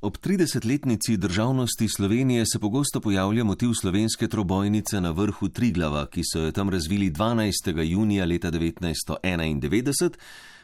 Ob 0.00 0.16
30-letnici 0.18 1.16
državnosti 1.16 1.88
Slovenije 1.88 2.46
se 2.46 2.58
pogosto 2.58 3.00
pojavlja 3.00 3.44
motiv 3.44 3.70
slovenske 3.80 4.28
trobojnice 4.28 5.00
na 5.00 5.10
vrhu 5.10 5.48
Triglava, 5.48 6.06
ki 6.06 6.22
so 6.24 6.40
jo 6.40 6.52
tam 6.52 6.70
razvili 6.70 7.10
12. 7.10 7.82
junija 7.82 8.24
leta 8.24 8.50
1991. 8.50 10.10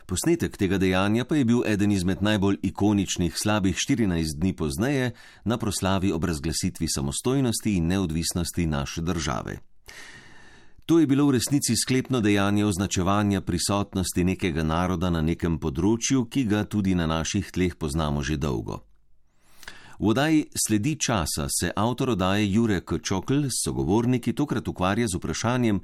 Posnetek 0.07 0.57
tega 0.57 0.79
dejanja 0.79 1.25
pa 1.25 1.37
je 1.37 1.45
bil 1.45 1.63
eden 1.67 1.93
izmed 1.93 2.23
najbolj 2.23 2.59
ikoničnih 2.63 3.35
slabih 3.37 3.77
14 3.77 4.39
dni 4.39 4.53
pozneje 4.53 5.11
na 5.45 5.57
proslavi 5.57 6.13
ob 6.13 6.25
razglasitvi 6.25 6.89
samostojnosti 6.89 7.75
in 7.75 7.87
neodvisnosti 7.87 8.67
naše 8.67 9.01
države. 9.01 9.59
To 10.87 10.99
je 10.99 11.07
bilo 11.07 11.27
v 11.27 11.31
resnici 11.31 11.77
sklepno 11.77 12.21
dejanje 12.21 12.65
označevanja 12.65 13.41
prisotnosti 13.41 14.25
nekega 14.25 14.63
naroda 14.63 15.11
na 15.11 15.23
nekem 15.23 15.59
področju, 15.59 16.27
ki 16.29 16.45
ga 16.45 16.65
tudi 16.65 16.95
na 16.95 17.07
naših 17.07 17.51
tleh 17.51 17.75
poznamo 17.75 18.23
že 18.23 18.37
dolgo. 18.37 18.92
V 20.03 20.09
oddaji 20.09 20.47
Sledi 20.67 20.97
časa 20.99 21.47
se 21.47 21.71
avtor 21.77 22.11
oddaje 22.11 22.53
Jurek 22.53 22.93
Čokl 23.03 23.45
s 23.47 23.63
sogovorniki 23.65 24.33
tokrat 24.33 24.69
ukvarja 24.69 25.07
z 25.07 25.15
vprašanjem, 25.15 25.79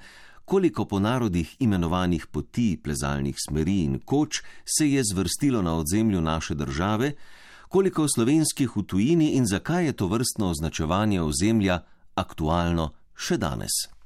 koliko 0.45 0.85
po 0.85 0.99
narodih 0.99 1.57
imenovanih 1.59 2.27
poti, 2.27 2.81
plezalnih 2.83 3.37
smeri 3.39 3.77
in 3.85 4.01
koč 4.05 4.43
se 4.67 4.91
je 4.91 5.03
zvrstilo 5.13 5.63
na 5.63 5.77
odzemlju 5.79 6.21
naše 6.21 6.55
države, 6.55 7.13
koliko 7.69 8.09
slovenskih 8.09 8.77
v 8.77 8.83
tujini 8.83 9.31
in 9.39 9.47
zakaj 9.47 9.87
je 9.87 9.93
to 9.93 10.07
vrstno 10.07 10.51
označevanje 10.51 11.23
ozemlja 11.23 11.79
aktualno 12.15 12.91
še 13.15 13.39
danes. 13.39 13.98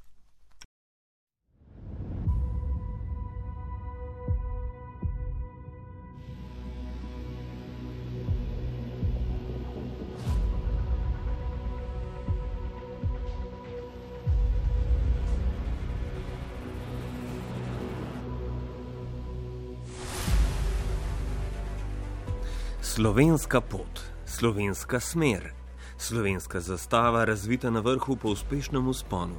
Slovenska 22.94 23.60
pot, 23.60 24.00
slovenska 24.26 25.00
smer, 25.00 25.52
slovenska 25.98 26.60
zastava 26.60 27.24
razvita 27.24 27.70
na 27.70 27.80
vrhu 27.80 28.16
po 28.16 28.28
uspešnem 28.28 28.88
usponu. 28.88 29.34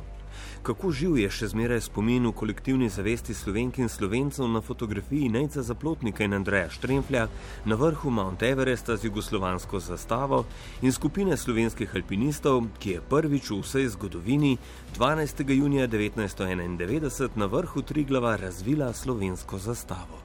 Kako 0.64 0.92
živ 0.92 1.18
je 1.18 1.30
še 1.30 1.52
zmeraj 1.52 1.84
spomin 1.86 2.26
v 2.26 2.32
kolektivni 2.34 2.90
zavesti 2.90 3.36
slovenk 3.38 3.78
in 3.78 3.94
slovencev 3.94 4.50
na 4.50 4.62
fotografiji 4.62 5.30
Nejca 5.30 5.62
Zaplotnika 5.62 6.26
in 6.26 6.34
Andreja 6.34 6.74
Štremflja 6.74 7.28
na 7.66 7.78
vrhu 7.78 8.10
Mount 8.10 8.42
Everesta 8.42 8.98
z 8.98 9.12
jugoslovansko 9.12 9.80
zastavo 9.80 10.46
in 10.82 10.90
skupine 10.92 11.38
slovenskih 11.38 11.94
alpinistov, 11.94 12.66
ki 12.82 12.98
je 12.98 13.06
prvič 13.10 13.54
v 13.54 13.62
vsej 13.62 13.88
zgodovini 13.94 14.58
12. 14.98 15.46
junija 15.54 15.88
1991 15.88 17.38
na 17.38 17.46
vrhu 17.46 17.86
Triglava 17.86 18.36
razvila 18.36 18.94
slovensko 18.94 19.62
zastavo 19.62 20.23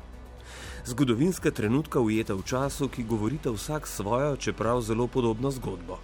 zgodovinska 0.88 1.50
trenutka 1.50 2.00
ujeta 2.00 2.32
v 2.34 2.42
času, 2.42 2.88
ki 2.88 3.04
govorita 3.04 3.52
vsak 3.52 3.86
svojo, 3.86 4.36
čeprav 4.36 4.80
zelo 4.80 5.06
podobno 5.06 5.50
zgodbo. 5.50 5.98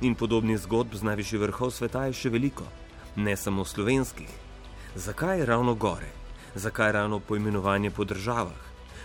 In 0.00 0.14
podobnih 0.14 0.58
zgodb 0.58 0.94
z 0.94 1.02
najvišjih 1.02 1.40
vrhov 1.40 1.72
sveta 1.74 2.06
je 2.06 2.14
še 2.14 2.30
veliko, 2.30 2.66
ne 3.16 3.34
samo 3.36 3.64
slovenskih. 3.66 4.30
Zakaj 4.94 5.42
ravno 5.46 5.74
gore? 5.74 6.12
Zakaj 6.54 6.92
ravno 6.92 7.18
poimenovanje 7.18 7.90
po 7.90 8.04
državah? 8.04 8.60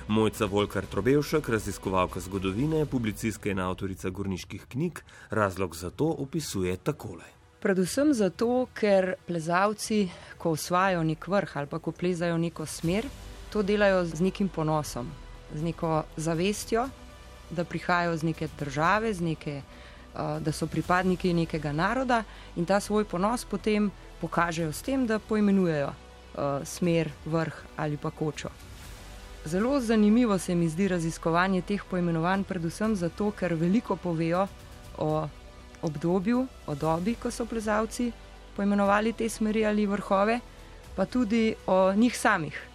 Mojca 0.07 0.45
Volkar 0.45 0.85
Trobevšek, 0.85 1.49
raziskovalka 1.49 2.19
zgodovine, 2.19 2.85
publicistka 2.85 3.49
in 3.49 3.59
avtorica 3.59 4.09
gorniških 4.09 4.65
knjig, 4.69 5.02
razlog 5.30 5.75
za 5.75 5.89
to 5.89 6.05
opisuje 6.05 6.77
takole. 6.77 7.25
Predvsem 7.59 8.13
zato, 8.13 8.67
ker 8.73 9.15
plezalci, 9.27 10.05
ko 10.37 10.53
osvajajo 10.53 11.03
nek 11.03 11.27
vrh 11.27 11.58
ali 11.58 11.67
pa 11.67 11.80
ko 11.80 11.92
plezajo 11.92 12.37
neko 12.37 12.65
smer, 12.65 13.09
to 13.49 13.64
delajo 13.64 14.05
z 14.05 14.21
nekim 14.21 14.49
ponosom, 14.49 15.11
z 15.54 15.64
neko 15.64 16.04
zavestjo, 16.17 16.89
da 17.49 17.64
prihajajo 17.64 18.17
z 18.17 18.23
neke 18.23 18.48
države, 18.60 19.14
neke, 19.21 19.61
uh, 20.14 20.39
da 20.39 20.52
so 20.52 20.67
pripadniki 20.67 21.33
nekega 21.33 21.71
naroda 21.71 22.23
in 22.55 22.65
ta 22.65 22.80
svoj 22.80 23.05
ponos 23.05 23.45
potem 23.45 23.92
pokažejo 24.21 24.73
s 24.73 24.82
tem, 24.82 25.08
da 25.08 25.20
poimenujejo 25.20 25.87
uh, 25.87 26.65
smer, 26.65 27.10
vrh 27.26 27.54
ali 27.77 27.98
pa 27.98 28.11
kočo. 28.11 28.49
Zelo 29.45 29.80
zanimivo 29.80 30.37
se 30.37 30.55
mi 30.55 30.70
zdi 30.70 30.87
raziskovanje 30.87 31.61
teh 31.61 31.83
poimenovanj, 31.89 32.43
predvsem 32.43 32.95
zato, 32.95 33.31
ker 33.31 33.54
veliko 33.54 33.95
povejo 33.95 34.48
o 34.98 35.27
obdobju, 35.81 36.48
o 36.67 36.76
dobi, 36.76 37.16
ko 37.16 37.31
so 37.31 37.45
plezalci 37.45 38.11
poimenovali 38.55 39.14
te 39.14 39.30
smeri 39.30 39.66
ali 39.66 39.86
vrhove, 39.86 40.39
pa 40.95 41.05
tudi 41.05 41.55
o 41.67 41.93
njih 41.93 42.17
samih, 42.17 42.68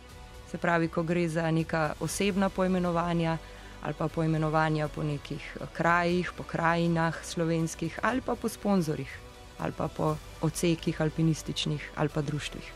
se 0.55 0.59
pravi, 0.59 0.89
ko 0.89 1.03
gre 1.03 1.29
za 1.29 1.51
neka 1.51 1.95
osebna 2.01 2.49
poimenovanja 2.49 3.39
ali 3.83 3.95
pa 3.99 4.09
poimenovanja 4.09 4.89
po 4.89 5.03
nekih 5.03 5.43
eh, 5.61 5.67
krajih, 5.73 6.31
po 6.37 6.43
krajinah 6.43 7.19
slovenskih 7.25 7.99
ali 8.03 8.21
pa 8.21 8.35
po 8.35 8.49
sponzorjih 8.49 9.11
ali 9.59 9.73
pa 9.73 9.89
po 9.89 10.15
odsekih 10.43 11.01
alpinističnih 11.01 11.91
ali 11.97 12.09
pa 12.09 12.23
društvih. 12.23 12.73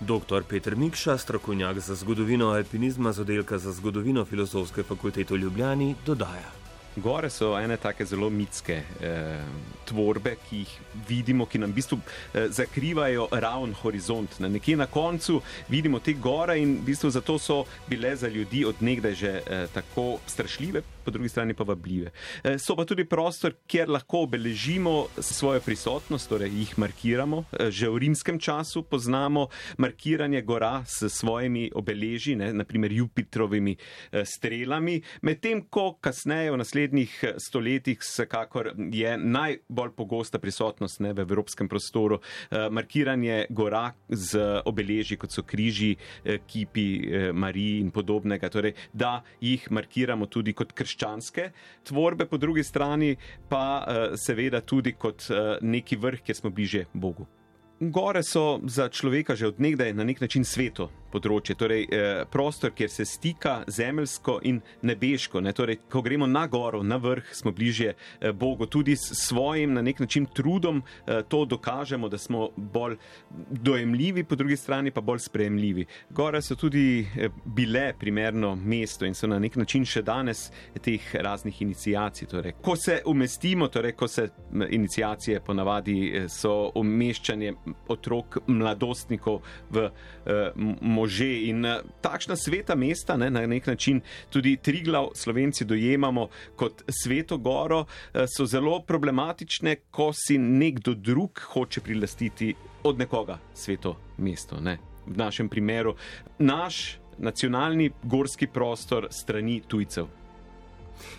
Dr. 0.00 0.46
Petr 0.48 0.76
Mikša, 0.76 1.18
strokovnjak 1.18 1.78
za 1.78 1.94
zgodovino 1.94 2.54
alpinizma 2.54 3.12
z 3.12 3.20
oddelka 3.20 3.58
za 3.58 3.72
zgodovino 3.72 4.24
Filozofske 4.24 4.82
fakultete 4.82 5.34
v 5.34 5.42
Ljubljani, 5.44 5.94
dodaja. 6.06 6.59
Gore 7.00 7.30
so 7.30 7.54
ene 7.58 7.76
take 7.76 8.04
zelo 8.04 8.30
mitske 8.30 8.76
eh, 9.00 9.42
tvorbe, 9.88 10.36
ki 10.48 10.62
jih 10.62 10.74
vidimo, 11.08 11.46
ki 11.46 11.58
nam 11.62 11.72
v 11.72 11.78
bistvu 11.80 11.98
eh, 11.98 12.48
zakrivajo 12.52 13.28
ravn 13.32 13.74
horizont. 13.82 14.38
Na 14.40 14.48
nekje 14.48 14.76
na 14.76 14.86
koncu 14.86 15.40
vidimo 15.68 16.00
te 16.00 16.12
gore 16.12 16.58
in 16.60 16.76
v 16.80 16.90
bistvu 16.90 17.10
zato 17.10 17.38
so 17.38 17.64
bile 17.88 18.14
za 18.16 18.28
ljudi 18.28 18.64
odnegdaj 18.64 19.14
že 19.14 19.32
eh, 19.40 19.66
tako 19.74 20.18
strašljive, 20.26 20.82
po 21.04 21.10
drugi 21.10 21.28
strani 21.28 21.54
pa 21.54 21.64
vabljive. 21.64 22.10
Eh, 22.44 22.58
so 22.58 22.76
pa 22.76 22.84
tudi 22.84 23.04
prostor, 23.04 23.54
kjer 23.66 23.88
lahko 23.90 24.24
obeležimo 24.26 25.06
svojo 25.18 25.60
prisotnost, 25.60 26.28
torej 26.28 26.50
jih 26.58 26.78
markiramo. 26.78 27.44
Eh, 27.52 27.70
že 27.70 27.88
v 27.88 27.98
rimskem 27.98 28.38
času 28.38 28.82
poznamo 28.82 29.48
markiranje 29.78 30.42
gora 30.42 30.84
s 30.86 31.08
svojimi 31.08 31.70
obeleži, 31.74 32.36
ne, 32.36 32.52
naprimer 32.52 32.92
Jupitrovimi 32.92 33.76
eh, 33.76 34.24
strelami, 34.24 35.00
medtem 35.22 35.62
ko 35.70 35.96
kasneje 36.00 36.50
v 36.52 36.56
naslednjih 36.56 37.24
stoletjih 37.38 37.98
vsekakor 38.00 38.72
je 38.92 39.16
najbolj 39.18 39.92
pogosta 39.96 40.38
prisotnost 40.38 41.00
ne, 41.00 41.12
v 41.12 41.20
evropskem 41.20 41.68
prostoru 41.68 42.20
markiranje 42.70 43.46
gora 43.50 43.92
z 44.08 44.62
obeleži, 44.64 45.16
kot 45.16 45.32
so 45.32 45.42
križi, 45.42 45.96
kipi 46.46 46.86
Mariji 47.32 47.80
in 47.80 47.90
podobnega, 47.90 48.48
torej, 48.50 48.74
da 48.92 49.22
jih 49.40 49.66
markiramo 49.70 50.26
tudi 50.26 50.52
kot 50.56 50.72
krščanske 50.90 51.50
tvorbe, 51.88 52.26
po 52.26 52.38
drugi 52.38 52.66
strani 52.66 53.14
pa 53.48 53.64
seveda 54.18 54.60
tudi 54.60 54.92
kot 54.98 55.30
neki 55.62 55.96
vrh, 55.96 56.24
kjer 56.26 56.42
smo 56.42 56.50
bliže 56.50 56.88
Bogu. 56.92 57.26
Gore 57.80 58.22
so 58.22 58.60
za 58.64 58.88
človeka 58.88 59.32
že 59.36 59.46
odnegdaj 59.46 59.94
na 59.94 60.04
nek 60.04 60.20
način 60.20 60.44
sveto 60.44 60.90
področje, 61.10 61.56
torej 61.58 61.86
eh, 61.90 62.22
prostor, 62.30 62.70
kjer 62.76 62.90
se 62.92 63.04
stika 63.08 63.60
zemeljsko 63.66 64.36
in 64.46 64.60
nebeško. 64.86 65.40
Ne? 65.42 65.52
Torej, 65.56 65.80
ko 65.90 66.02
gremo 66.06 66.28
na 66.30 66.44
goro, 66.46 66.82
na 66.86 67.00
vrh, 67.02 67.32
smo 67.34 67.52
bliže 67.56 67.94
eh, 67.94 68.32
Bogu, 68.32 68.68
tudi 68.70 68.94
s 68.94 69.16
svojim 69.24 69.74
na 69.74 69.82
nek 69.82 70.00
način 70.04 70.28
trudom 70.34 70.82
eh, 70.82 71.22
to 71.28 71.44
dokažemo, 71.50 72.08
da 72.08 72.18
smo 72.18 72.50
bolj 72.56 72.94
dojemljivi, 73.50 74.24
po 74.24 74.38
drugi 74.38 74.56
strani 74.60 74.92
pa 74.94 75.00
bolj 75.00 75.24
sprejemljivi. 75.26 75.86
Gore 76.14 76.42
so 76.42 76.54
tudi 76.54 77.00
eh, 77.02 77.32
bile 77.44 77.90
primerno 77.98 78.54
mesto 78.54 79.08
in 79.08 79.14
so 79.14 79.26
na 79.26 79.40
nek 79.42 79.56
način 79.56 79.88
še 79.88 80.04
danes 80.06 80.50
teh 80.84 81.10
raznih 81.14 81.62
inicijacij. 81.62 82.28
Torej, 82.30 82.54
ko 82.62 82.76
se 82.76 83.00
umestimo, 83.06 83.66
torej, 83.68 83.96
ko 83.98 84.08
se 84.08 84.28
inicijacije 84.70 85.40
ponavadi 85.42 85.98
eh, 86.06 86.28
so 86.28 86.70
umeščanje 86.78 87.54
otrok, 87.88 88.38
mladostnikov 88.46 89.40
v 89.70 89.88
uh, 89.88 89.92
može. 90.80 91.28
In 91.50 91.64
uh, 91.64 91.82
takšna 92.00 92.36
sveta 92.36 92.74
mesta, 92.74 93.16
ne, 93.16 93.30
na 93.30 93.46
nek 93.46 93.66
način 93.66 94.00
tudi 94.30 94.56
Triglav, 94.56 95.10
slovenci 95.14 95.64
dojemamo 95.64 96.28
kot 96.56 96.82
sveto 96.88 97.38
goro, 97.38 97.80
uh, 97.80 98.24
so 98.36 98.46
zelo 98.46 98.80
problematične, 98.82 99.76
ko 99.90 100.12
si 100.12 100.38
nekdo 100.38 100.94
drug 100.94 101.40
hoče 101.52 101.80
prilastiti 101.80 102.54
od 102.82 102.98
nekoga 102.98 103.38
sveto 103.54 103.96
mesto. 104.18 104.60
Ne. 104.60 104.78
V 105.06 105.16
našem 105.16 105.48
primeru, 105.48 105.94
naš 106.38 106.98
nacionalni 107.18 107.90
gorski 108.02 108.46
prostor 108.46 109.08
strani 109.10 109.60
tujcev. 109.68 110.06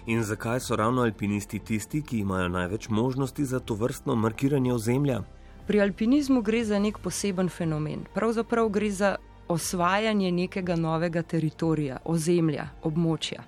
In 0.06 0.24
zakaj 0.24 0.60
so 0.60 0.76
ravno 0.76 1.02
alpinisti 1.02 1.60
tisti, 1.60 2.02
ki 2.02 2.20
imajo 2.20 2.48
največ 2.48 2.90
možnosti 2.90 3.46
za 3.46 3.60
to 3.60 3.74
vrstno 3.74 4.16
markiranje 4.16 4.74
ozemlja? 4.74 5.22
Pri 5.68 5.82
alpinizmu 5.82 6.42
gre 6.42 6.64
za 6.66 6.80
nek 6.80 6.98
poseben 6.98 7.50
fenomen. 7.50 8.06
Pravzaprav 8.14 8.70
gre 8.70 8.90
za 8.92 9.16
osvajanje 9.48 10.32
nekega 10.32 10.76
novega 10.76 11.22
teritorija, 11.22 12.00
ozemlja, 12.06 12.70
območja. 12.84 13.44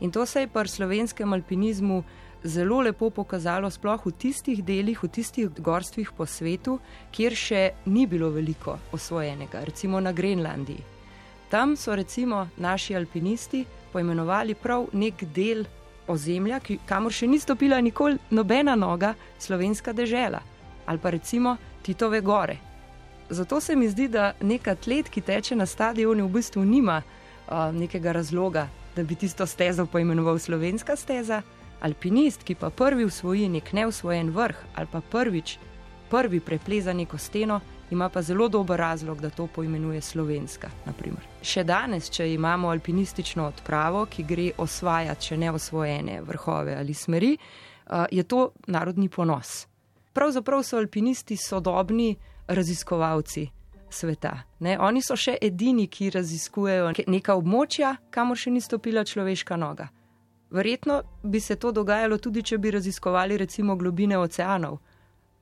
In 0.00 0.10
to 0.10 0.26
se 0.26 0.40
je 0.40 0.48
pri 0.48 0.68
slovenskem 0.68 1.32
alpinizmu 1.32 2.02
zelo 2.44 2.80
lepo 2.80 3.10
pokazalo, 3.10 3.70
sploh 3.70 4.06
v 4.06 4.12
tistih 4.12 4.64
delih, 4.64 5.02
v 5.02 5.08
tistih 5.08 5.48
gorstvih 5.58 6.10
po 6.16 6.26
svetu, 6.26 6.78
kjer 7.12 7.36
še 7.36 7.62
ni 7.86 8.06
bilo 8.06 8.30
veliko 8.34 8.78
osvojenega, 8.92 9.62
recimo 9.64 10.00
na 10.00 10.12
Grenlandiji. 10.12 10.82
Tam 11.50 11.76
so 11.76 11.94
recimo 11.94 12.48
naši 12.56 12.96
alpinisti 12.96 13.64
poimenovali 13.92 14.54
prav 14.54 14.88
nek 14.92 15.24
del 15.34 15.66
ozemlja, 16.08 16.58
kamor 16.88 17.12
še 17.12 17.28
ni 17.28 17.38
stopila 17.38 17.78
nikoli 17.80 18.18
nobena 18.30 18.74
noga 18.74 19.14
slovenska 19.38 19.92
dežela 19.92 20.40
ali 20.92 21.00
pa 21.00 21.10
recimo 21.10 21.56
Titove 21.82 22.20
gore. 22.20 22.56
Zato 23.30 23.60
se 23.60 23.76
mi 23.76 23.88
zdi, 23.88 24.08
da 24.08 24.32
nek 24.40 24.68
atlet, 24.68 25.08
ki 25.08 25.20
teče 25.24 25.56
na 25.56 25.66
stadionu, 25.66 26.26
v 26.28 26.36
bistvu 26.36 26.64
nima 26.64 27.00
uh, 27.02 27.72
nekega 27.72 28.12
razloga, 28.12 28.66
da 28.96 29.02
bi 29.02 29.16
tisto 29.16 29.46
stezo 29.46 29.86
poimenoval 29.86 30.38
slovenska 30.38 30.96
steza. 30.96 31.42
Alpinist, 31.80 32.44
ki 32.44 32.54
pa 32.54 32.70
prvi 32.70 33.04
usvoji 33.04 33.48
nek 33.48 33.72
neusvojen 33.72 34.30
vrh 34.30 34.56
ali 34.74 34.88
pa 34.92 35.00
prvič, 35.00 35.56
prvi 36.10 36.40
prepleza 36.40 36.92
neko 36.92 37.18
steno, 37.18 37.60
ima 37.90 38.08
pa 38.08 38.22
zelo 38.22 38.48
dober 38.48 38.78
razlog, 38.78 39.20
da 39.20 39.30
to 39.30 39.46
poimenuje 39.46 40.00
slovenska. 40.00 40.68
Naprimer. 40.86 41.24
Še 41.42 41.64
danes, 41.64 42.10
če 42.12 42.28
imamo 42.34 42.68
alpinistično 42.68 43.48
odpravo, 43.48 44.04
ki 44.06 44.28
gre 44.28 44.50
osvajati 44.58 45.32
še 45.32 45.40
neosvojene 45.40 46.20
vrhove 46.22 46.76
ali 46.76 46.94
smeri, 46.94 47.36
uh, 47.36 48.04
je 48.10 48.22
to 48.22 48.50
narodni 48.66 49.08
ponos. 49.08 49.71
Pravzaprav 50.12 50.62
so 50.62 50.76
alpinisti 50.76 51.36
sodobni 51.36 52.16
raziskovalci 52.46 53.48
sveta. 53.92 54.42
Ne? 54.58 54.76
Oni 54.80 55.02
so 55.02 55.16
še 55.16 55.36
edini, 55.40 55.86
ki 55.88 56.10
raziskujejo 56.14 56.92
neka 57.12 57.36
območja, 57.38 57.96
kamor 58.10 58.40
še 58.40 58.52
ni 58.52 58.60
stopila 58.64 59.04
človeška 59.04 59.58
noga. 59.60 59.88
Verjetno 60.52 61.00
bi 61.24 61.40
se 61.40 61.56
to 61.56 61.72
dogajalo 61.72 62.18
tudi, 62.20 62.42
če 62.42 62.58
bi 62.60 62.72
raziskovali 62.74 63.38
recimo 63.40 63.76
globine 63.76 64.18
oceanov, 64.20 64.80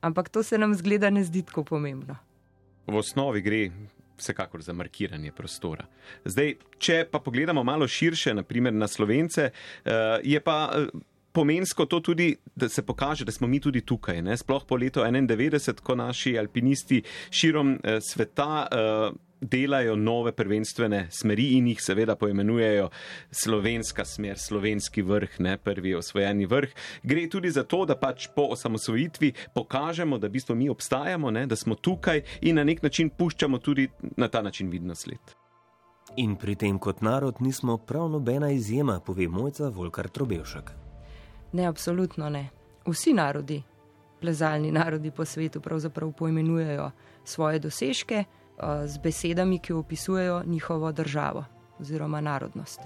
ampak 0.01 0.29
to 0.29 0.43
se 0.43 0.57
nam 0.57 0.75
zgleda 0.75 1.09
ne 1.11 1.23
zdi 1.23 1.43
tako 1.47 1.65
pomembno. 1.67 2.15
V 2.87 2.95
osnovi 2.99 3.41
gre 3.43 3.65
vsekakor 4.21 4.61
za 4.61 4.73
markiranje 4.73 5.31
prostora. 5.31 5.85
Zdaj, 6.25 6.55
če 6.77 6.97
pa 7.11 7.19
pogledamo 7.19 7.63
malo 7.63 7.87
širše, 7.87 8.33
naprimer 8.37 8.73
na 8.73 8.87
slovence, 8.87 9.49
eh, 9.49 10.19
je 10.23 10.39
pa 10.39 10.57
eh, 10.73 10.87
pomensko 11.31 11.85
to 11.85 11.99
tudi, 11.99 12.35
da 12.55 12.69
se 12.69 12.81
pokaže, 12.85 13.25
da 13.25 13.31
smo 13.31 13.47
mi 13.47 13.59
tudi 13.59 13.81
tukaj. 13.81 14.21
Ne? 14.21 14.37
Sploh 14.37 14.65
po 14.67 14.75
letu 14.75 14.99
91, 14.99 15.81
ko 15.81 15.95
naši 15.95 16.37
alpinisti 16.39 17.03
širom 17.29 17.77
eh, 17.83 17.99
sveta 18.01 18.67
eh, 18.71 19.11
delajo 19.41 19.95
nove 19.95 20.31
prvenstvene 20.31 21.07
smeri 21.09 21.47
in 21.57 21.67
jih 21.67 21.81
seveda 21.81 22.15
poimenujejo 22.15 22.89
slovenska 23.31 24.05
smer, 24.05 24.37
slovenski 24.39 25.01
vrh, 25.01 25.39
ne 25.39 25.57
prvi 25.57 25.95
osvojeni 25.95 26.45
vrh. 26.45 26.69
Gre 27.03 27.27
tudi 27.29 27.51
za 27.51 27.63
to, 27.63 27.85
da 27.85 27.97
pač 27.97 28.27
po 28.35 28.47
osamosvojitvi 28.53 29.33
pokažemo, 29.55 30.17
da 30.17 30.27
v 30.27 30.37
bistvu 30.37 30.55
mi 30.55 30.69
obstajamo, 30.69 31.31
ne? 31.31 31.45
da 31.45 31.55
smo 31.55 31.75
tukaj 31.75 32.21
in 32.41 32.55
na 32.55 32.63
nek 32.63 32.83
način 32.83 33.09
puščamo 33.09 33.57
tudi 33.57 33.89
na 34.17 34.27
ta 34.27 34.41
način 34.41 34.69
vidno 34.69 34.95
sled. 34.95 35.35
In 36.17 36.35
pri 36.35 36.55
tem 36.55 36.79
kot 36.79 37.01
narod 37.01 37.41
nismo 37.41 37.77
prav 37.77 38.09
nobena 38.09 38.51
izjema, 38.51 38.99
pove 38.99 39.27
mojca 39.27 39.69
Volkar 39.69 40.09
Trobevšek. 40.09 40.90
Ne, 41.53 41.65
absolutno 41.65 42.29
ne. 42.29 42.49
Vsi 42.87 43.13
narodi, 43.13 43.61
plezalni 44.21 44.71
narodi 44.71 45.11
po 45.11 45.25
svetu, 45.25 45.61
pravzaprav 45.61 46.11
poimenujejo 46.11 46.91
svoje 47.23 47.59
dosežke 47.59 48.23
uh, 48.23 48.85
z 48.85 48.97
besedami, 49.03 49.59
ki 49.59 49.73
opisujejo 49.73 50.43
njihovo 50.45 50.91
državo 50.91 51.45
oziroma 51.79 52.21
narodnost. 52.21 52.79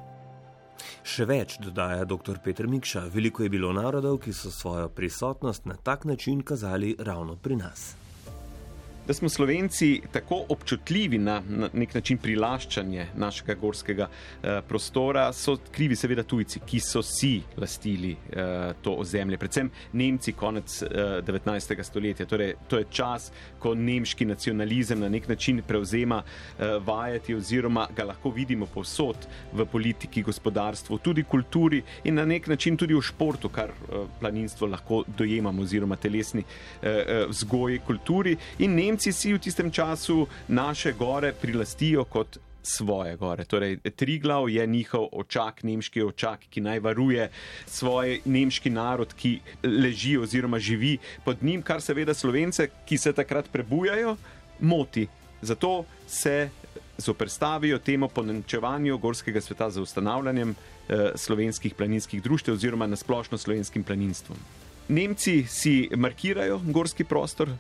Še 1.03 1.25
več 1.25 1.59
dodaja 1.63 2.03
dr. 2.05 2.39
Petr 2.43 2.67
Mikša: 2.67 3.05
Veliko 3.13 3.43
je 3.43 3.49
bilo 3.49 3.71
narodov, 3.73 4.19
ki 4.19 4.33
so 4.33 4.51
svojo 4.51 4.89
prisotnost 4.89 5.65
na 5.65 5.75
tak 5.75 6.05
način 6.05 6.41
kazali 6.43 6.95
ravno 6.99 7.35
pri 7.35 7.55
nas 7.55 7.95
da 9.07 9.13
smo 9.13 9.29
Slovenci 9.29 10.01
tako 10.11 10.45
občutljivi 10.49 11.17
na, 11.17 11.41
na 11.47 11.69
nek 11.73 11.93
način 11.93 12.17
prilaščanje 12.17 13.07
našega 13.15 13.53
gorskega 13.53 14.07
eh, 14.09 14.61
prostora, 14.67 15.33
so 15.33 15.57
krivi 15.71 15.95
seveda 15.95 16.23
tujci, 16.23 16.59
ki 16.65 16.79
so 16.79 17.03
si 17.03 17.41
lastili 17.57 18.11
eh, 18.11 18.73
to 18.81 18.95
ozemlje, 19.03 19.37
predvsem 19.37 19.69
Nemci 19.93 20.33
konec 20.33 20.81
eh, 20.81 20.87
19. 21.27 21.83
stoletja. 21.83 22.25
Torej, 22.25 22.55
to 22.67 22.77
je 22.77 22.85
čas, 22.89 23.31
ko 23.59 23.75
nemški 23.75 24.25
nacionalizem 24.25 24.99
na 24.99 25.09
nek 25.09 25.27
način 25.27 25.61
prevzema 25.67 26.23
eh, 26.23 26.77
vajeti 26.85 27.35
oziroma 27.35 27.87
ga 27.95 28.03
lahko 28.03 28.29
vidimo 28.29 28.65
povsod 28.65 29.27
v 29.53 29.65
politiki, 29.65 30.21
gospodarstvu, 30.21 30.97
tudi 30.97 31.23
kulturi 31.23 31.81
in 32.03 32.15
na 32.15 32.25
nek 32.25 32.47
način 32.47 32.77
tudi 32.77 32.93
v 32.93 33.01
športu, 33.01 33.49
kar 33.49 33.69
eh, 33.69 34.05
planinstvo 34.19 34.67
lahko 34.67 35.03
dojemamo 35.17 35.61
oziroma 35.61 35.95
telesni 35.95 36.41
eh, 36.41 36.89
eh, 36.89 37.25
vzgoji 37.29 37.79
kulturi. 37.85 38.37
In 38.59 38.75
Nemci 38.75 38.94
Nemci 38.95 39.11
si 39.11 39.33
v 39.35 39.43
tistem 39.43 39.67
času 39.67 40.23
naše 40.47 40.95
gore 40.95 41.33
prilastijo 41.35 42.05
kot 42.07 42.37
svoje 42.63 43.17
gore. 43.19 43.43
Torej, 43.43 43.77
Triglav 43.91 44.47
je 44.49 44.63
njihov 44.67 45.09
očak, 45.11 45.63
nemški 45.67 45.99
očak, 45.99 46.47
ki 46.47 46.63
naj 46.63 46.79
varuje 46.79 47.27
svoj 47.67 48.21
nemški 48.25 48.71
narod, 48.71 49.11
ki 49.11 49.41
leži 49.67 50.15
oziroma 50.17 50.59
živi 50.63 50.95
pod 51.25 51.43
njim, 51.43 51.59
kar 51.59 51.83
seveda 51.83 52.13
slovence, 52.15 52.69
ki 52.87 52.97
se 52.97 53.11
takrat 53.11 53.51
prebujajo, 53.51 54.15
moti. 54.63 55.07
Zato 55.41 55.83
se 56.07 56.49
zoprstavijo 56.97 57.83
temu 57.83 58.07
ponenčevanju 58.07 58.97
gorskega 58.97 59.41
sveta 59.41 59.69
za 59.69 59.81
ustanavljanjem 59.81 60.55
eh, 60.55 61.11
slovenskih 61.15 61.75
planinskih 61.75 62.23
društev 62.23 62.55
oziroma 62.55 62.87
nasplošno 62.87 63.37
slovenskim 63.37 63.83
planinstvom. 63.83 64.39
Nemci 64.87 65.45
si 65.49 65.89
markirajo 65.97 66.59
gorski 66.65 67.03
prostor 67.03 67.49
uh, 67.49 67.57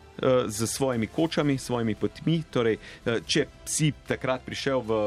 z 0.47 0.67
svojimi 0.67 1.07
kočami, 1.07 1.57
svojimi 1.57 1.95
potmi. 1.95 2.43
Torej, 2.51 2.77
uh, 2.77 3.17
če 3.25 3.47
si 3.65 3.89
takrat 4.07 4.45
prišel 4.45 4.83
v 4.85 4.99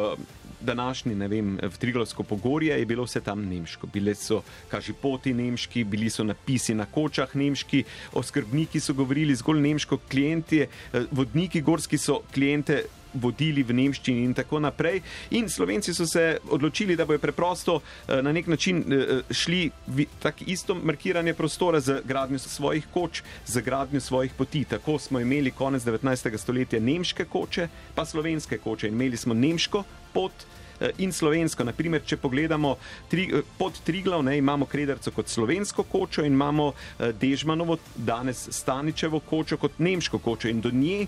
današnji, 0.60 1.14
ne 1.14 1.28
vem, 1.30 1.52
v 1.62 1.78
Triglavsko 1.78 2.22
pogorje, 2.26 2.74
je 2.74 2.86
bilo 2.86 3.04
vse 3.06 3.20
tam 3.22 3.44
nemško. 3.46 3.86
Bile 3.86 4.14
so 4.18 4.42
kažipoti 4.68 5.30
nemški, 5.34 5.84
bili 5.84 6.10
so 6.10 6.26
napisi 6.26 6.74
na 6.74 6.88
kočah 6.90 7.36
nemški, 7.38 7.84
oskrbniki 8.18 8.80
so 8.80 8.98
govorili 8.98 9.38
zgolj 9.38 9.62
nemško, 9.62 10.00
klienti, 10.10 10.64
uh, 10.66 11.06
vodniki 11.10 11.62
gorski 11.62 11.98
so 11.98 12.24
kliente 12.34 12.82
vodili 13.20 13.62
v 13.62 13.74
Nemščini 13.74 14.24
in 14.24 14.34
tako 14.34 14.60
naprej. 14.62 15.02
In 15.36 15.48
Slovenci 15.48 15.94
so 15.94 16.06
se 16.06 16.38
odločili, 16.50 16.96
da 16.96 17.06
bodo 17.06 17.18
preprosto 17.18 17.80
eh, 17.80 18.22
na 18.22 18.32
nek 18.32 18.46
način 18.46 18.84
eh, 18.86 19.22
šli 19.30 19.70
v 19.86 20.06
tako 20.22 20.46
isto 20.46 20.74
markiranje 20.74 21.34
prostora 21.34 21.80
z 21.80 22.00
gradnjo 22.04 22.38
svojih 22.38 22.86
koč, 22.92 23.22
z 23.46 23.60
gradnjo 23.60 24.00
svojih 24.00 24.32
poti. 24.34 24.64
Tako 24.64 24.98
smo 24.98 25.20
imeli 25.20 25.50
konec 25.50 25.82
19. 25.82 26.38
stoletja 26.38 26.80
nemške 26.80 27.24
koče, 27.24 27.68
pa 27.94 28.04
slovenske 28.04 28.58
koče. 28.58 28.88
In 28.88 28.94
imeli 28.94 29.16
smo 29.16 29.34
nemško 29.34 29.84
pot. 30.12 30.32
Eh, 30.80 30.90
in 31.02 31.12
slovensko, 31.12 31.64
naprimer, 31.66 32.04
če 32.06 32.16
pogledamo 32.22 32.76
tri, 33.10 33.26
pod 33.58 33.80
Triglav, 33.84 34.22
ne, 34.22 34.36
imamo 34.38 34.66
Krederco 34.66 35.10
kot 35.10 35.28
slovensko 35.28 35.82
kočo 35.82 36.22
in 36.22 36.32
imamo 36.32 36.72
Dežmanovo, 37.18 37.78
danes 37.96 38.46
Staničevo 38.54 39.20
kočo 39.20 39.56
kot 39.56 39.78
nemško 39.78 40.18
kočo 40.18 40.48
in 40.48 40.60
do 40.60 40.70
nje 40.70 41.06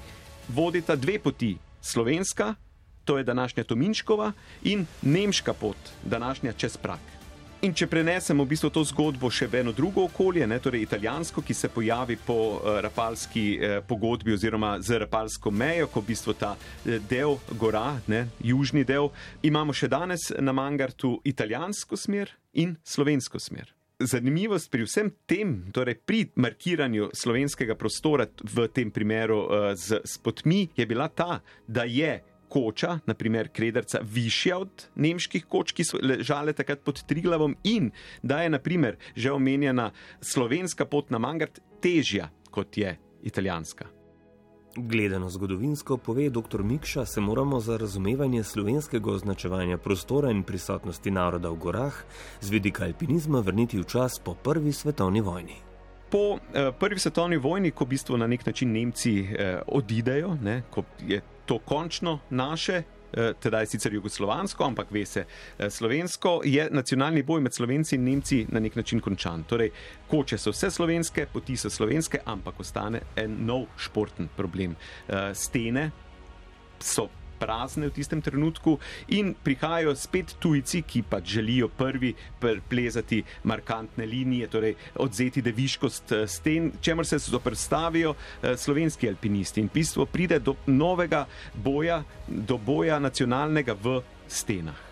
vodita 0.49 0.97
dve 0.97 1.19
poti, 1.19 1.57
slovenska, 1.81 2.55
to 3.05 3.19
je 3.19 3.25
današnja 3.25 3.65
Tominškova, 3.65 4.33
in 4.63 4.87
nemška 5.03 5.53
pot, 5.53 5.77
današnja 6.05 6.53
čez 6.53 6.77
Prak. 6.77 7.01
In 7.61 7.75
če 7.77 7.91
prenesemo 7.93 8.47
v 8.47 8.55
bistvu 8.55 8.71
to 8.73 8.81
zgodbo 8.89 9.29
še 9.29 9.45
v 9.53 9.59
eno 9.61 9.73
drugo 9.77 10.07
okolje, 10.09 10.47
ne, 10.49 10.57
torej 10.65 10.81
italijansko, 10.87 11.43
ki 11.45 11.53
se 11.55 11.69
pojavi 11.69 12.17
po 12.17 12.37
uh, 12.57 12.79
rapalski 12.81 13.43
uh, 13.59 13.75
pogodbi 13.85 14.33
oziroma 14.33 14.79
z 14.81 15.03
rapalsko 15.03 15.53
mejo, 15.53 15.91
ko 15.93 16.01
v 16.01 16.09
bistvu 16.09 16.33
ta 16.41 16.55
uh, 16.57 16.95
del 17.11 17.37
gora, 17.61 17.99
ne, 18.09 18.31
južni 18.41 18.87
del, 18.89 19.11
imamo 19.45 19.77
še 19.77 19.91
danes 19.93 20.31
na 20.41 20.57
Mangartu 20.57 21.19
italijansko 21.21 22.01
smer 22.01 22.33
in 22.57 22.79
slovensko 22.81 23.37
smer 23.37 23.75
zanimivost 24.00 24.71
pri 24.71 24.87
vsem 24.87 25.12
tem, 25.26 25.71
torej 25.73 26.00
pri 26.07 26.25
markiranju 26.35 27.11
slovenskega 27.14 27.76
prostora, 27.78 28.26
v 28.42 28.69
tem 28.73 28.90
primeru 28.90 29.45
uh, 29.45 29.71
z, 29.76 30.00
z 30.04 30.19
potmi, 30.25 30.69
je 30.76 30.87
bila 30.87 31.09
ta, 31.09 31.40
da 31.69 31.85
je 31.85 32.21
koča, 32.50 32.99
naprimer 33.07 33.52
Krederca, 33.54 34.00
višja 34.02 34.59
od 34.59 34.88
nemških 34.99 35.47
koč, 35.47 35.73
ki 35.76 35.87
so 35.87 36.00
ležale 36.02 36.57
takrat 36.57 36.83
pod 36.83 37.04
Triglavom, 37.07 37.54
in 37.62 37.92
da 38.23 38.42
je, 38.42 38.50
naprimer, 38.50 38.99
že 39.14 39.30
omenjena 39.30 39.92
slovenska 40.21 40.88
pot 40.90 41.14
na 41.14 41.23
Mangart 41.23 41.62
težja 41.80 42.33
kot 42.50 42.76
je 42.76 42.97
italijanska. 43.23 44.00
Gledano 44.77 45.31
zgodovinsko, 45.31 45.97
pove 45.97 46.31
dr. 46.31 46.62
Mikša, 46.62 47.05
se 47.07 47.21
moramo 47.21 47.61
za 47.61 47.77
razumevanje 47.77 48.43
slovenskega 48.45 49.11
označevanja 49.11 49.79
prostora 49.79 50.31
in 50.31 50.43
prisotnosti 50.43 51.11
naroda 51.11 51.50
v 51.50 51.57
gorah 51.57 51.95
z 52.41 52.50
vidika 52.50 52.85
alpinizma 52.85 53.41
vrniti 53.41 53.79
v 53.79 53.85
čas 53.85 54.19
po 54.19 54.35
prvi 54.35 54.73
svetovni 54.73 55.21
vojni. 55.21 55.57
Po 56.11 56.39
eh, 56.55 56.73
prvi 56.79 56.99
svetovni 56.99 57.37
vojni, 57.37 57.71
ko 57.71 57.85
v 57.85 57.89
bistvu 57.89 58.17
na 58.17 58.27
nek 58.27 58.47
način 58.47 58.73
Nemci 58.73 59.19
eh, 59.21 59.62
odidejo, 59.67 60.37
ne, 60.43 60.62
ko 60.71 60.85
je 61.07 61.21
to 61.47 61.59
končno 61.59 62.19
naše, 62.31 62.83
tedaj 63.12 63.67
sicer 63.67 63.95
jugoslovansko, 63.95 64.64
ampak 64.64 64.90
ve 64.90 65.05
se 65.07 65.25
slovensko, 65.69 66.40
je 66.45 66.69
nacionalni 66.71 67.23
boj 67.23 67.40
med 67.40 67.55
slovenci 67.55 67.95
in 67.97 68.05
nemci 68.05 68.47
na 68.49 68.61
nek 68.61 68.76
način 68.76 69.00
končan. 69.00 69.45
Torej, 69.49 69.71
koče 70.11 70.38
so 70.38 70.50
vse 70.55 70.71
slovenske, 70.71 71.26
poti 71.33 71.57
so 71.57 71.71
slovenske, 71.71 72.23
ampak 72.25 72.61
ostane 72.61 73.00
en 73.17 73.37
nov 73.47 73.67
športen 73.76 74.29
problem. 74.37 74.76
Stene 75.35 75.90
so 76.81 77.09
prazne 77.40 77.88
v 77.88 77.94
tistem 77.97 78.20
trenutku 78.23 78.76
in 79.16 79.32
prihajajo 79.35 79.94
spet 79.97 80.37
tujci, 80.38 80.82
ki 80.82 81.02
pa 81.09 81.20
želijo 81.25 81.68
prvi 81.68 82.12
plezati 82.68 83.23
markantne 83.44 84.06
linije, 84.06 84.49
torej 84.49 84.75
odzeti 85.00 85.42
deviškost 85.42 86.12
eh, 86.12 86.26
sten, 86.28 86.73
čemer 86.80 87.06
se 87.06 87.18
zoprstavijo 87.18 88.14
eh, 88.14 88.56
slovenski 88.56 89.09
alpinisti. 89.09 89.61
In 89.61 89.68
pistvo 89.68 90.06
pride 90.06 90.38
do 90.38 90.54
novega 90.66 91.26
boja, 91.54 92.02
do 92.28 92.59
boja 92.59 92.99
nacionalnega 92.99 93.76
v 93.82 94.00
stenah. 94.28 94.87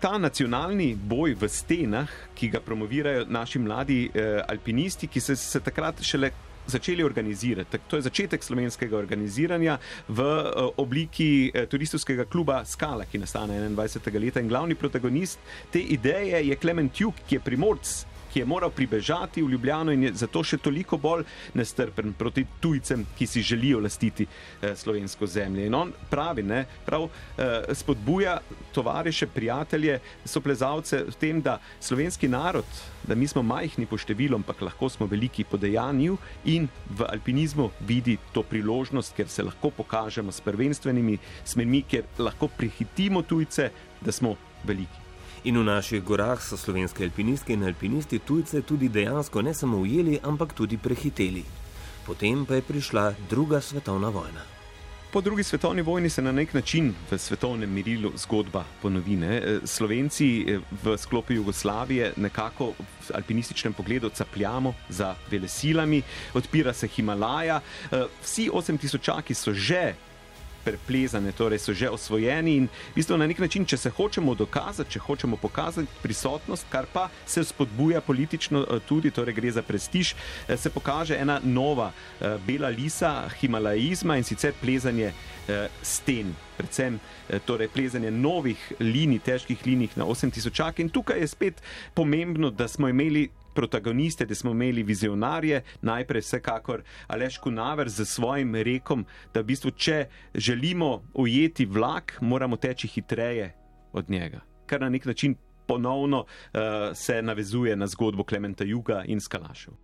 Ta 0.00 0.18
nacionalni 0.18 0.94
boj 0.94 1.36
v 1.40 1.48
stenah, 1.48 2.10
ki 2.34 2.50
ga 2.52 2.60
promovirajo 2.60 3.24
naši 3.28 3.58
mladi 3.58 4.00
eh, 4.08 4.40
alpinisti, 4.48 5.08
ki 5.08 5.20
se, 5.20 5.36
se 5.36 5.60
takrat 5.60 6.02
šele 6.04 6.30
začeli 6.66 7.04
organizirati. 7.04 7.78
To 7.88 7.96
je 7.96 8.02
začetek 8.02 8.42
slovenskega 8.42 8.96
organiziranja 8.96 9.78
v 10.08 10.20
eh, 10.20 10.72
obliki 10.76 11.50
eh, 11.54 11.66
turistovskega 11.66 12.24
kluba 12.24 12.64
Skala, 12.64 13.04
ki 13.04 13.18
nastane 13.18 13.60
21. 13.68 14.20
leta. 14.20 14.40
In 14.40 14.48
glavni 14.48 14.74
protagonist 14.74 15.38
te 15.70 15.80
ideje 15.80 16.46
je 16.48 16.56
Klement 16.56 17.00
Juk, 17.00 17.24
ki 17.28 17.38
je 17.38 17.44
primorc 17.44 18.13
ki 18.34 18.40
je 18.40 18.46
moral 18.50 18.70
pribežati 18.70 19.42
v 19.42 19.50
Ljubljano 19.50 19.92
in 19.94 20.02
je 20.02 20.12
zato 20.24 20.42
še 20.42 20.58
toliko 20.58 20.98
bolj 20.98 21.22
nestrpen 21.54 22.16
proti 22.18 22.42
tujcem, 22.60 23.04
ki 23.14 23.26
si 23.30 23.42
želijo 23.46 23.78
lastiti 23.84 24.26
eh, 24.26 24.74
slovensko 24.76 25.26
zemljo. 25.26 25.66
In 25.68 25.74
on 25.74 25.92
pravi, 26.10 26.42
ne, 26.42 26.64
prav 26.86 27.06
eh, 27.06 27.70
spodbuja 27.74 28.40
tovariše, 28.74 29.28
prijatelje, 29.30 30.00
so 30.26 30.42
plezalce 30.42 31.04
v 31.06 31.14
tem, 31.20 31.42
da 31.44 31.60
slovenski 31.80 32.28
narod, 32.28 32.66
da 33.06 33.14
mi 33.14 33.28
smo 33.30 33.44
majhni 33.46 33.86
po 33.86 34.00
številu, 34.00 34.40
ampak 34.42 34.66
lahko 34.66 34.90
smo 34.90 35.06
veliki 35.06 35.46
po 35.46 35.60
dejanju 35.60 36.18
in 36.50 36.66
v 36.90 37.06
alpinizmu 37.06 37.70
vidi 37.86 38.18
to 38.34 38.42
priložnost, 38.42 39.14
ker 39.14 39.30
se 39.30 39.46
lahko 39.46 39.70
pokažemo 39.70 40.34
s 40.34 40.42
prvenstvenimi 40.42 41.20
smermi, 41.46 41.84
ker 41.86 42.10
lahko 42.18 42.50
prihitimo 42.50 43.22
tujce, 43.22 43.70
da 44.02 44.12
smo 44.12 44.34
veliki. 44.66 45.03
In 45.44 45.58
v 45.60 45.64
naših 45.68 46.00
gorah 46.00 46.40
so 46.40 46.56
slovenske 46.56 47.04
alpinistke 47.04 47.52
in 47.52 47.66
alpinisti 47.68 48.16
tujce 48.24 48.62
tudi 48.64 48.88
dejansko 48.88 49.42
ne 49.44 49.52
samo 49.54 49.76
ujeli, 49.76 50.16
ampak 50.24 50.54
tudi 50.56 50.78
prehiteli. 50.80 51.42
Potem 52.06 52.46
pa 52.48 52.56
je 52.56 52.62
prišla 52.64 53.12
druga 53.28 53.60
svetovna 53.60 54.08
vojna. 54.08 54.40
Po 55.12 55.20
drugi 55.20 55.44
svetovni 55.44 55.82
vojni 55.82 56.08
se 56.10 56.22
na 56.22 56.32
nek 56.32 56.54
način 56.54 56.94
v 57.10 57.18
svetovnem 57.18 57.70
merilu 57.70 58.12
zgodba 58.16 58.64
ponovi. 58.82 59.16
Ne? 59.16 59.42
Slovenci 59.64 60.46
eh, 60.48 60.58
v 60.82 60.96
sklopu 60.96 61.32
Jugoslavije 61.32 62.12
nekako 62.16 62.72
v 62.80 63.12
alpinističnem 63.14 63.72
pogledu 63.72 64.08
capljamo 64.08 64.74
za 64.88 65.14
velesilami, 65.30 66.02
odpira 66.34 66.72
se 66.72 66.88
Himalaja. 66.88 67.60
Eh, 67.92 68.06
vsi 68.22 68.48
8000-čaki 68.48 69.34
so 69.34 69.52
že 69.52 69.92
preplezane, 70.64 71.32
torej 71.32 71.58
so 71.58 71.74
že 71.74 71.90
osvojeni. 71.90 72.56
In 72.56 72.68
bistvu 72.94 73.18
na 73.18 73.26
nek 73.26 73.38
način, 73.38 73.64
če 73.64 73.76
se 73.76 73.90
hočemo 73.90 74.34
dokazati, 74.34 74.90
če 74.90 74.98
hočemo 74.98 75.36
pokazati 75.36 75.88
prisotnost, 76.02 76.66
kar 76.70 76.86
pa 76.92 77.08
se 77.26 77.44
spodbuja 77.44 78.00
politično 78.00 78.64
eh, 78.64 78.80
tudi, 78.88 79.10
torej 79.10 79.34
gre 79.34 79.50
za 79.50 79.62
prestiž, 79.62 80.14
eh, 80.48 80.56
se 80.56 80.70
pokaže 80.70 81.16
ena 81.20 81.40
nova 81.44 81.90
uh, 81.92 82.40
bela 82.46 82.68
lisa 82.68 83.28
himalajizma 83.40 84.16
in 84.16 84.24
sicer 84.24 84.52
plezanje 84.60 85.12
sten. 85.82 86.32
Predvsem 86.56 86.98
torej, 87.44 87.68
plezanje 87.68 88.10
novih 88.10 88.60
linij, 88.80 89.20
težkih 89.26 89.66
linij 89.66 89.92
na 89.96 90.06
8000. 90.08 90.80
In 90.80 90.88
tukaj 90.88 91.20
je 91.20 91.28
spet 91.28 91.62
pomembno, 91.94 92.50
da 92.50 92.68
smo 92.68 92.88
imeli 92.88 93.28
protagoniste, 93.54 94.26
da 94.26 94.34
smo 94.34 94.50
imeli 94.50 94.82
vizionarje, 94.82 95.62
najprej 95.82 96.20
vsekakor 96.20 96.82
Aleš 97.06 97.38
Kunaver 97.38 97.88
z 97.88 98.04
svojim 98.04 98.54
rekom, 98.54 99.06
da 99.34 99.40
v 99.40 99.44
bistvu, 99.44 99.70
če 99.70 100.06
želimo 100.34 101.02
ujeti 101.14 101.66
vlak, 101.66 102.18
moramo 102.20 102.56
teči 102.56 102.88
hitreje 102.88 103.52
od 103.92 104.10
njega. 104.10 104.40
Kar 104.66 104.80
na 104.80 104.88
nek 104.88 105.04
način 105.04 105.34
ponovno 105.66 106.18
uh, 106.20 106.60
se 106.94 107.22
navezuje 107.22 107.76
na 107.76 107.86
zgodbo 107.86 108.24
Klementa 108.24 108.64
Juga 108.64 109.04
in 109.06 109.20
Skalašev. 109.20 109.74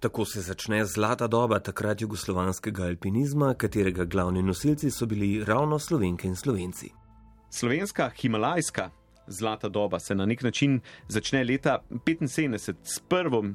Tako 0.00 0.24
se 0.24 0.40
začne 0.40 0.84
zlata 0.84 1.26
doba 1.26 1.58
takrat 1.60 2.00
jugoslovanskega 2.00 2.84
alpinizma, 2.84 3.54
katerega 3.54 4.04
glavni 4.04 4.42
nosilci 4.42 4.90
so 4.90 5.06
bili 5.06 5.44
ravno 5.44 5.78
slovenke 5.78 6.28
in 6.28 6.36
slovenci. 6.36 6.90
Slovenska 7.50 8.10
himalajska 8.20 8.90
zlata 9.28 9.68
doba 9.68 9.98
se 9.98 10.14
na 10.14 10.26
nek 10.26 10.42
način 10.42 10.80
začne 11.08 11.44
leta 11.44 11.78
75 11.90 12.74
s 12.82 13.00
prvo 13.08 13.38
uh, 13.38 13.48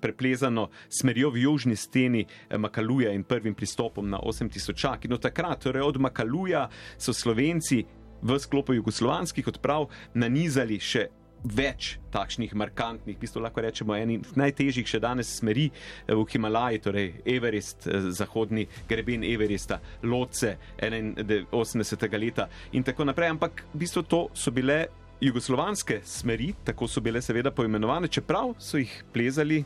preplezano 0.00 0.68
smerjo 0.88 1.30
v 1.30 1.42
južni 1.42 1.76
steni 1.76 2.26
eh, 2.26 2.58
Makaluja 2.58 3.12
in 3.12 3.24
prvim 3.24 3.54
pristopom 3.54 4.10
na 4.10 4.18
8000 4.18 5.04
in 5.04 5.12
od 5.12 5.22
takrat, 5.22 5.62
torej 5.62 5.82
od 5.82 6.00
Makaluja, 6.00 6.68
so 6.98 7.12
Slovenci 7.12 7.84
v 8.22 8.38
sklopu 8.38 8.74
jugoslovanskih 8.74 9.46
odprav 9.46 9.86
nanizali 10.14 10.80
še 10.80 11.06
več 11.44 11.96
takšnih 12.12 12.54
markantnih, 12.54 13.16
v 13.16 13.20
bistvu 13.20 13.42
lahko 13.42 13.62
rečemo, 13.62 13.94
eni 13.94 14.18
najtežjih 14.38 14.88
še 14.88 15.00
danes 15.02 15.30
smeri 15.38 15.68
eh, 15.70 16.14
v 16.14 16.24
Himalaji, 16.32 16.82
torej 16.82 17.12
Everest, 17.26 17.86
eh, 17.86 18.10
zahodni 18.14 18.66
greben 18.88 19.24
Everesta, 19.24 19.80
Loce 20.02 20.56
81. 20.78 22.18
leta 22.18 22.48
in 22.72 22.82
tako 22.82 23.06
naprej. 23.08 23.34
Ampak 23.36 23.64
v 23.74 23.84
bistvu 23.84 24.02
to 24.08 24.22
so 24.34 24.50
bile 24.50 24.86
jugoslovanske 25.20 26.02
smeri, 26.06 26.52
tako 26.64 26.88
so 26.88 27.02
bile 27.02 27.22
seveda 27.22 27.50
poimenovane, 27.50 28.08
čeprav 28.08 28.54
so 28.58 28.78
jih 28.78 28.92
plezali 29.12 29.64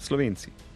Slovenci 0.00 0.69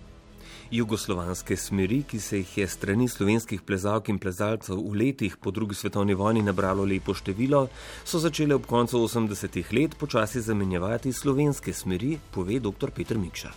jugoslovanske 0.71 1.57
smeri, 1.57 2.03
ki 2.03 2.21
se 2.21 2.39
jih 2.39 2.59
je 2.59 2.67
strani 2.69 3.09
slovenskih 3.09 3.63
plezalk 3.63 4.09
in 4.09 4.19
plezalcev 4.19 4.77
v 4.77 4.97
letih 5.01 5.37
po 5.37 5.51
drugi 5.51 5.75
svetovni 5.75 6.15
vojni 6.15 6.43
nabralo 6.43 6.85
lepo 6.85 7.15
število, 7.15 7.69
so 8.05 8.19
začele 8.19 8.55
ob 8.55 8.67
koncu 8.67 8.99
80-ih 9.05 9.73
let 9.73 9.97
počasi 9.99 10.41
zamenjevati 10.41 11.13
slovenske 11.13 11.73
smeri, 11.73 12.19
pove 12.31 12.61
dr. 12.61 12.91
Petr 12.91 13.19
Mikša. 13.19 13.51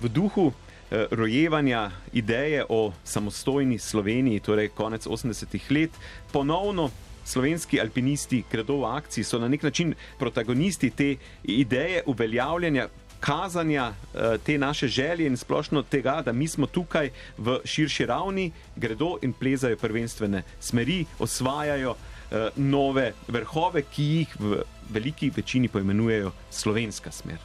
V 0.00 0.08
duhu 0.08 0.50
eh, 0.50 1.06
rojevanja 1.10 1.90
ideje 2.12 2.64
o 2.68 2.92
samostojni 3.04 3.78
Sloveniji, 3.78 4.40
torej 4.40 4.68
konec 4.74 5.06
80-ih 5.06 5.70
let, 5.70 5.90
ponovno. 6.32 6.90
Slovenski 7.24 7.80
alpinisti, 7.80 8.42
gredo 8.52 8.82
v 8.82 8.90
akciji, 8.98 9.24
so 9.24 9.38
na 9.40 9.48
nek 9.48 9.62
način 9.64 9.94
protagonisti 10.18 10.90
te 10.90 11.16
ideje 11.44 12.02
uveljavljanja 12.06 12.88
kazanja 13.20 13.92
eh, 13.92 14.38
te 14.46 14.58
naše 14.58 14.88
želje 14.88 15.26
in 15.26 15.36
splošno 15.36 15.82
tega, 15.82 16.22
da 16.24 16.32
mi 16.32 16.48
smo 16.48 16.66
tukaj 16.66 17.10
v 17.38 17.58
širši 17.64 18.06
ravni, 18.06 18.52
gredo 18.76 19.18
in 19.22 19.32
plezajo 19.32 19.76
prvenstvene 19.76 20.42
smeri, 20.60 21.04
osvajajo 21.18 21.94
eh, 21.94 22.48
nove 22.56 23.12
vrhove, 23.28 23.82
ki 23.82 24.04
jih 24.04 24.36
v 24.40 24.62
veliki 24.90 25.30
večini 25.36 25.68
poimenujejo 25.68 26.32
slovenska 26.50 27.10
smer. 27.10 27.38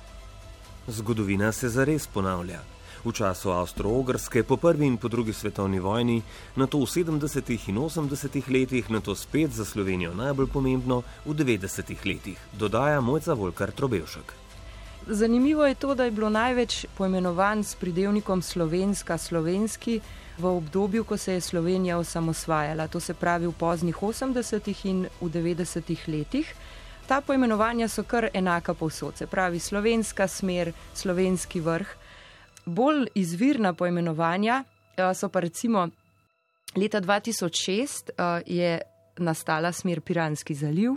Zgodovina 0.88 1.52
se 1.52 1.70
zares 1.70 2.08
ponavlja. 2.08 2.60
V 3.06 3.12
času 3.16 3.50
Avstro-Ogrske, 3.50 4.44
po 4.44 4.58
prvi 4.58 4.88
in 4.88 4.98
po 4.98 5.08
drugi 5.08 5.34
svetovni 5.34 5.80
vojni, 5.80 6.22
na 6.56 6.68
to 6.68 6.84
v 6.84 6.86
70. 6.86 7.70
in 7.70 7.78
80. 7.78 8.52
letih, 8.52 8.90
na 8.90 9.00
to 9.00 9.16
spet 9.16 9.52
za 9.52 9.66
Slovenijo 9.66 10.14
najbolj 10.14 10.48
pomembno 10.52 11.04
v 11.26 11.32
90. 11.34 11.96
letih, 12.06 12.38
dodaja 12.60 13.02
Mojca 13.02 13.34
Volkar 13.34 13.72
Trobevšek. 13.72 14.49
Zanimivo 15.12 15.66
je 15.66 15.76
to, 15.76 15.96
da 15.96 16.04
je 16.06 16.12
bilo 16.12 16.30
največ 16.30 16.86
poimenovan 16.98 17.64
s 17.64 17.76
pridevnikom 17.76 18.42
slovenska, 18.42 19.18
slovenski 19.18 20.02
v 20.38 20.46
obdobju, 20.46 21.04
ko 21.04 21.18
se 21.18 21.34
je 21.34 21.42
Slovenija 21.42 21.98
osamosvajala, 21.98 22.88
to 22.88 23.00
se 23.00 23.14
pravi 23.14 23.48
v 23.48 23.52
poznih 23.52 23.96
80-ih 23.96 24.86
in 24.86 25.08
v 25.22 25.30
90-ih 25.30 26.04
letih. 26.08 26.54
Ta 27.08 27.22
poimenovanja 27.22 27.88
so 27.88 28.04
kar 28.04 28.30
enaka 28.34 28.74
povsod, 28.74 29.18
se 29.18 29.28
pravi 29.28 29.60
slovenska 29.60 30.28
smer, 30.28 30.74
slovenski 30.94 31.60
vrh. 31.60 31.88
Bolj 32.66 33.08
izvirna 33.16 33.74
poimenovanja 33.74 34.64
eh, 34.64 35.14
so 35.14 35.30
pa 35.30 35.40
recimo 35.40 35.90
leta 36.78 37.02
2006 37.02 38.10
eh, 38.10 38.42
je 38.46 38.82
nastala 39.18 39.72
smer 39.72 40.02
Piranski 40.02 40.54
zaliv, 40.54 40.92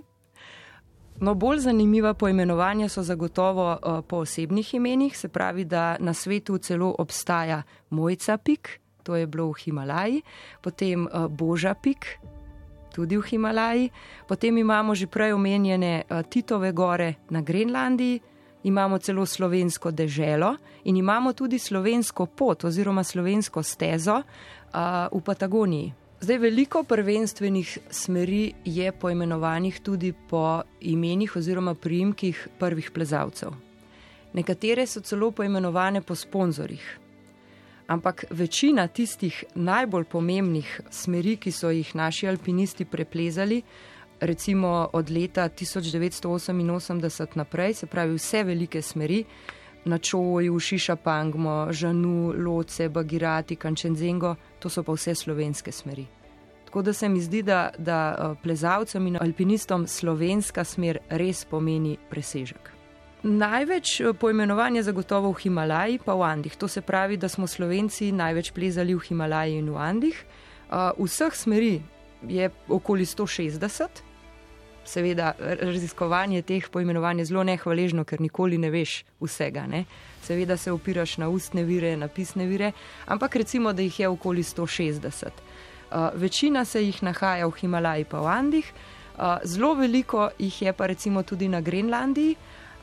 No, 1.23 1.35
bolj 1.35 1.59
zanimiva 1.59 2.14
poimenovanja 2.14 2.88
so 2.88 3.02
zagotovo 3.02 3.67
uh, 3.73 4.05
po 4.09 4.17
osebnih 4.17 4.75
imenih, 4.75 5.19
se 5.19 5.29
pravi, 5.29 5.64
da 5.64 5.97
na 6.00 6.14
svetu 6.14 6.59
celo 6.59 6.95
obstaja 6.99 7.62
Mojca 7.91 8.37
Pik, 8.37 8.81
to 9.02 9.17
je 9.17 9.26
bilo 9.26 9.47
v 9.52 9.55
Himalaji, 9.64 10.23
potem 10.61 11.07
uh, 11.07 11.26
Boža 11.31 11.75
Pik, 11.75 12.07
tudi 12.95 13.17
v 13.17 13.23
Himalaji, 13.23 13.91
potem 14.29 14.59
imamo 14.59 14.95
že 14.95 15.07
prej 15.07 15.33
omenjene 15.33 16.02
uh, 16.11 16.26
Titove 16.26 16.73
gore 16.73 17.14
na 17.31 17.41
Grenlandiji, 17.41 18.21
imamo 18.62 18.99
celo 18.99 19.26
slovensko 19.26 19.91
deželo 19.91 20.57
in 20.85 20.97
imamo 20.97 21.33
tudi 21.33 21.59
slovensko 21.59 22.26
pot 22.26 22.64
oziroma 22.64 23.05
slovensko 23.05 23.62
stezo 23.62 24.19
uh, 24.19 25.07
v 25.12 25.21
Patagoniji. 25.23 26.01
Zdaj, 26.23 26.38
veliko 26.38 26.85
prvenstvenih 26.87 27.79
smeri 27.91 28.52
je 28.64 28.93
poimenovanih 28.93 29.81
tudi 29.83 30.12
po 30.31 30.62
imenih 30.81 31.37
oziroma 31.37 31.75
priimkih 31.75 32.49
prvih 32.59 32.91
plezalcev. 32.95 33.50
Nekatere 34.33 34.87
so 34.87 35.00
celo 35.00 35.31
poimenovane 35.31 36.02
po 36.02 36.14
sponzorjih. 36.14 36.85
Ampak 37.87 38.25
večina 38.31 38.87
tistih 38.87 39.45
najbolj 39.55 40.05
pomembnih 40.05 40.81
smeri, 40.91 41.37
ki 41.37 41.50
so 41.50 41.71
jih 41.75 41.91
naši 41.95 42.29
alpinisti 42.29 42.85
preplezali, 42.85 43.62
recimo 44.21 44.88
od 44.93 45.11
leta 45.11 45.49
1988 45.49 47.37
naprej, 47.37 47.75
se 47.75 47.87
pravi 47.87 48.14
vse 48.14 48.45
velike 48.45 48.83
smeri, 48.83 49.25
na 49.84 49.98
Čoju, 49.98 50.58
Šišapangmo, 50.60 51.72
Žanu, 51.72 52.32
Loce, 52.36 52.88
Bagirati, 52.88 53.56
Kančenzengo, 53.56 54.34
to 54.58 54.68
so 54.68 54.82
pa 54.82 54.92
vse 54.92 55.14
slovenske 55.14 55.72
smeri. 55.72 56.06
Tako 56.64 56.82
da 56.82 56.92
se 56.92 57.08
mi 57.08 57.20
zdi, 57.20 57.42
da, 57.42 57.70
da 57.78 58.16
eh, 58.18 58.42
plezalcem 58.42 59.06
in 59.06 59.18
alpinistom 59.20 59.86
slovenska 59.86 60.64
smer 60.64 60.98
res 61.08 61.44
pomeni 61.44 61.98
presežek. 62.10 62.70
Največ 63.22 64.00
eh, 64.00 64.12
poimenovanja 64.12 64.82
zagotovo 64.82 65.32
v 65.32 65.42
Himalaji, 65.42 65.98
pa 66.04 66.14
v 66.14 66.22
Andih. 66.22 66.56
To 66.56 66.68
se 66.68 66.80
pravi, 66.80 67.16
da 67.16 67.28
smo 67.28 67.46
Slovenci 67.46 68.12
največ 68.12 68.52
plezali 68.52 68.94
v 68.94 69.04
Himalaji 69.08 69.58
in 69.58 69.70
v 69.70 69.76
Andih. 69.76 70.24
Uh, 70.72 70.96
vseh 71.04 71.36
smeri 71.36 71.82
je 72.24 72.50
okoli 72.68 73.04
160, 73.04 74.02
seveda, 74.84 75.32
raziskovanje 75.38 76.42
teh 76.42 76.68
poimenovanj 76.68 77.18
je 77.22 77.24
zelo 77.24 77.44
nehvaležno, 77.44 78.04
ker 78.04 78.20
nikoli 78.20 78.58
ne 78.58 78.70
veš 78.70 79.02
vsega. 79.20 79.66
Ne? 79.66 79.84
Seveda 80.22 80.56
se 80.56 80.72
opiraš 80.72 81.16
na 81.18 81.28
ustne 81.28 81.64
vire, 81.64 81.96
na 81.96 82.08
pisne 82.08 82.46
vire, 82.46 82.72
ampak 83.06 83.36
recimo, 83.36 83.72
da 83.72 83.82
jih 83.82 84.00
je 84.00 84.08
okoli 84.08 84.42
160. 84.42 85.26
Uh, 85.92 86.08
večina 86.14 86.64
se 86.64 86.84
jih 86.84 87.02
nahaja 87.02 87.46
v 87.46 87.58
Himalaji 87.60 88.04
pa 88.04 88.20
v 88.20 88.26
Andih, 88.26 88.72
uh, 88.72 89.38
zelo 89.44 89.74
veliko 89.74 90.30
jih 90.38 90.62
je 90.62 90.72
pa 90.72 90.86
recimo 90.86 91.22
tudi 91.22 91.48
na 91.48 91.60
Grenlandiji. 91.60 92.36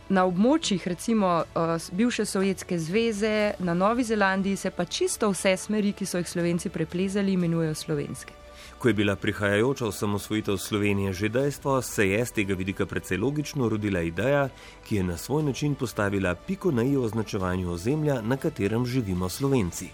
Na 0.09 0.23
območjih, 0.25 0.87
recimo 0.89 1.43
uh, 1.53 1.75
bivše 1.93 2.25
Sovjetske 2.25 2.79
zveze, 2.79 3.53
na 3.59 3.73
Novi 3.73 4.03
Zelandiji, 4.03 4.55
se 4.57 4.71
pa 4.71 4.85
čisto 4.85 5.29
vse 5.29 5.53
smeri, 5.57 5.93
ki 5.93 6.05
so 6.05 6.17
jih 6.17 6.29
Slovenci 6.29 6.69
preplezali, 6.69 7.33
imenujejo 7.37 7.75
slovenske. 7.75 8.33
Ko 8.79 8.87
je 8.87 8.93
bila 8.93 9.15
prihajajoča 9.15 9.85
osamosvojitev 9.85 10.57
Slovenije 10.57 11.13
že 11.13 11.29
dejstvo, 11.29 11.81
se 11.81 12.09
je 12.09 12.25
z 12.25 12.31
tega 12.31 12.53
vidika 12.53 12.85
precej 12.85 13.17
logično 13.17 13.69
rodila 13.69 14.01
ideja, 14.01 14.49
ki 14.87 14.95
je 14.95 15.03
na 15.03 15.17
svoj 15.17 15.43
način 15.43 15.75
postavila 15.75 16.35
piko 16.35 16.71
na 16.71 16.83
i 16.83 16.97
označevanju 16.97 17.71
ozemlja, 17.71 18.21
na 18.21 18.37
katerem 18.37 18.85
živimo 18.85 19.29
Slovenci. 19.29 19.89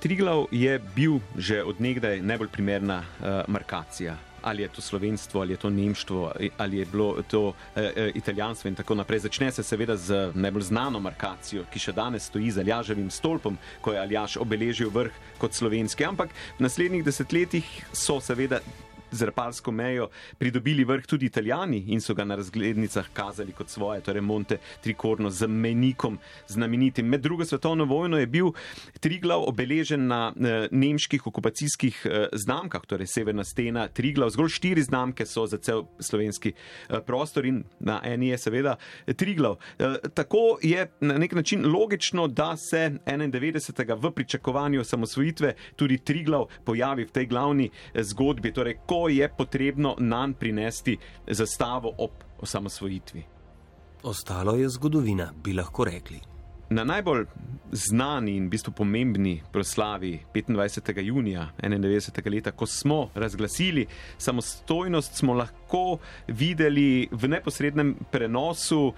Triglav 0.00 0.46
je 0.50 0.80
bil 0.96 1.20
že 1.36 1.62
odnegdaj 1.64 2.20
najbolj 2.20 2.48
primerna 2.48 2.98
uh, 2.98 3.26
markacija 3.48 4.16
ali 4.44 4.62
je 4.62 4.68
to 4.68 4.82
slovenstvo, 4.82 5.40
ali 5.40 5.52
je 5.52 5.56
to 5.56 5.70
nemštvo, 5.70 6.32
ali 6.58 6.78
je 6.78 6.86
bilo 6.86 7.22
to 7.22 7.52
e, 7.76 7.80
e, 7.96 8.10
italijanstvo 8.14 8.68
in 8.68 8.74
tako 8.74 8.94
naprej. 8.94 9.18
Začne 9.18 9.50
se 9.52 9.62
seveda 9.62 9.96
z 9.96 10.30
najbolj 10.34 10.62
znano 10.62 11.00
markacijo, 11.00 11.64
ki 11.72 11.78
še 11.78 11.92
danes 11.92 12.28
stoji 12.28 12.50
za 12.50 12.60
Aljaževim 12.60 13.10
stolpom, 13.10 13.58
ko 13.80 13.92
je 13.92 14.00
Aljaš 14.00 14.36
obeležil 14.36 14.90
vrh 14.92 15.12
kot 15.38 15.56
slovenski. 15.56 16.04
Ampak 16.04 16.30
v 16.58 16.66
naslednjih 16.68 17.04
desetletjih 17.04 17.70
so 17.92 18.20
seveda 18.20 18.60
z 19.14 19.22
repalsko 19.22 19.72
mejo 19.72 20.08
pridobili 20.38 20.84
vrh 20.84 21.06
tudi 21.06 21.26
italijani 21.26 21.84
in 21.88 22.00
so 22.00 22.14
ga 22.14 22.24
na 22.24 22.36
razglednicah 22.36 23.06
kazali 23.12 23.52
kot 23.52 23.68
svoje, 23.68 24.00
torej 24.00 24.22
Monte 24.22 24.58
Tricorno 24.82 25.30
z 25.30 25.46
menikom 25.46 26.18
znamenitim. 26.48 27.06
Med 27.06 27.20
drugo 27.20 27.44
svetovno 27.44 27.84
vojno 27.84 28.18
je 28.18 28.26
bil 28.26 28.50
Triglav 29.00 29.44
obeležen 29.48 30.06
na 30.06 30.32
eh, 30.36 30.68
nemških 30.70 31.26
okupacijskih 31.26 32.02
eh, 32.04 32.26
znamkah, 32.32 32.82
torej 32.86 33.06
Severna 33.06 33.44
stena 33.44 33.88
Triglav. 33.88 34.30
Zgolj 34.30 34.48
štiri 34.48 34.82
znamke 34.82 35.26
so 35.26 35.46
za 35.46 35.58
cel 35.58 35.84
slovenski 35.98 36.52
eh, 36.52 37.00
prostor 37.06 37.46
in 37.46 37.64
na 37.80 38.00
eni 38.04 38.28
je 38.28 38.38
seveda 38.38 38.76
Triglav. 39.16 39.56
Tako 40.14 40.58
je 40.62 40.86
na 41.00 41.18
nek 41.18 41.32
način 41.32 41.66
logično, 41.72 42.26
da 42.28 42.56
se 42.56 42.90
91. 43.06 43.96
v 44.02 44.10
pričakovanju 44.10 44.80
osamosvojitve 44.80 45.54
tudi 45.76 45.98
Triglav 45.98 46.46
pojavi 46.64 47.04
v 47.04 47.10
tej 47.10 47.26
glavni 47.26 47.70
zgodbi. 47.94 48.52
Torej, 48.52 48.76
ko 48.86 49.03
je 49.08 49.28
potrebno 49.36 49.96
nam 49.98 50.34
prinesti 50.34 50.98
zastavo 51.26 51.92
ob 51.98 52.10
osamosvojitvi. 52.40 53.24
Ostalo 54.02 54.54
je 54.54 54.68
zgodovina, 54.68 55.32
bi 55.44 55.52
lahko 55.52 55.84
rekli. 55.84 56.33
Na 56.74 56.82
najbolj 56.84 57.26
znani 57.72 58.32
in 58.36 58.46
v 58.46 58.50
bistvu 58.50 58.72
pomembni 58.74 59.42
proslavi 59.52 60.18
25. 60.34 61.02
junija 61.06 61.44
91. 61.62 62.30
leta, 62.34 62.50
ko 62.50 62.66
smo 62.66 63.10
razglasili 63.14 63.86
samostojnost, 64.18 65.14
smo 65.14 65.34
lahko 65.34 65.98
videli 66.26 67.08
v 67.10 67.28
neposrednem 67.28 67.94
prenosu 68.10 68.80
uh, 68.86 68.94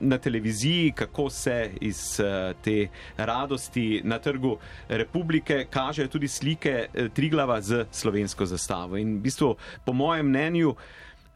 na 0.00 0.18
televiziji, 0.18 0.92
kako 0.96 1.30
se 1.30 1.70
iz 1.80 2.00
uh, 2.20 2.56
te 2.64 2.88
radosti 3.16 4.00
na 4.04 4.18
trgu 4.18 4.56
republike 4.88 5.66
kažejo 5.70 6.08
tudi 6.08 6.28
slike 6.28 6.86
uh, 6.88 7.12
Triglava 7.12 7.60
z 7.60 7.84
slovensko 7.92 8.46
zastavo. 8.46 8.96
In 8.96 9.18
v 9.18 9.28
bistvu, 9.28 9.52
po 9.84 9.92
mojem 9.92 10.32
mnenju, 10.32 10.72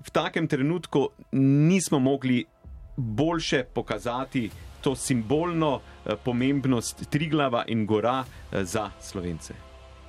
v 0.06 0.10
takem 0.10 0.48
trenutku 0.48 1.08
nismo 1.68 1.98
mogli 1.98 2.44
boljše 2.96 3.64
pokazati 3.74 4.50
to 4.80 4.94
simbolno 4.96 5.80
eh, 5.80 6.16
pomembnost 6.24 7.10
Triglava 7.10 7.64
in 7.68 7.86
Gora 7.86 8.24
eh, 8.24 8.64
za 8.64 8.90
Slovence. 9.00 9.54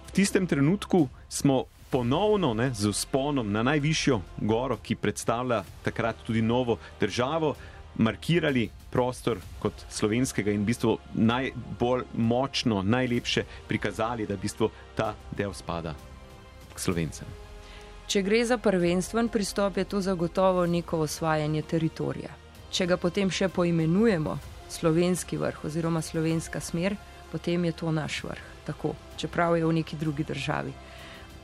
V 0.08 0.12
tistem 0.12 0.48
trenutku 0.48 1.08
smo 1.30 1.66
ponovno 1.90 2.54
ne, 2.54 2.72
z 2.74 2.88
usponom 2.88 3.52
na 3.52 3.64
najvišjo 3.64 4.22
goro, 4.38 4.78
ki 4.78 4.96
predstavlja 4.96 5.64
takrat 5.84 6.16
tudi 6.26 6.42
novo 6.42 6.78
državo, 7.00 7.56
markirali 7.96 8.70
prostor 8.92 9.40
kot 9.60 9.74
slovenskega 9.90 10.52
in 10.52 10.64
v 10.64 10.66
bistvu 10.66 10.98
najbolj 11.14 12.04
močno, 12.14 12.82
najlepše 12.84 13.44
prikazali, 13.68 14.26
da 14.28 14.36
v 14.36 14.42
bistvu 14.42 14.70
ta 14.96 15.14
del 15.32 15.54
spada 15.54 15.96
k 16.74 16.80
slovencem. 16.80 17.28
Če 18.08 18.22
gre 18.24 18.46
za 18.46 18.58
prvenstven 18.58 19.28
pristop, 19.28 19.78
je 19.78 19.84
to 19.84 20.02
zagotovo 20.02 20.66
neko 20.66 21.04
osvajanje 21.08 21.62
teritorija. 21.62 22.32
Če 22.72 22.88
ga 22.88 22.98
potem 22.98 23.30
še 23.32 23.48
poimenujemo 23.52 24.38
slovenski 24.72 25.38
vrh 25.38 25.66
oziroma 25.66 26.02
slovenska 26.02 26.60
smer, 26.60 26.96
potem 27.32 27.66
je 27.66 27.72
to 27.72 27.92
naš 27.92 28.24
vrh, 28.24 28.44
tako, 28.66 28.96
čeprav 29.18 29.58
je 29.58 29.66
v 29.66 29.74
neki 29.74 29.96
drugi 29.96 30.24
državi. 30.24 30.74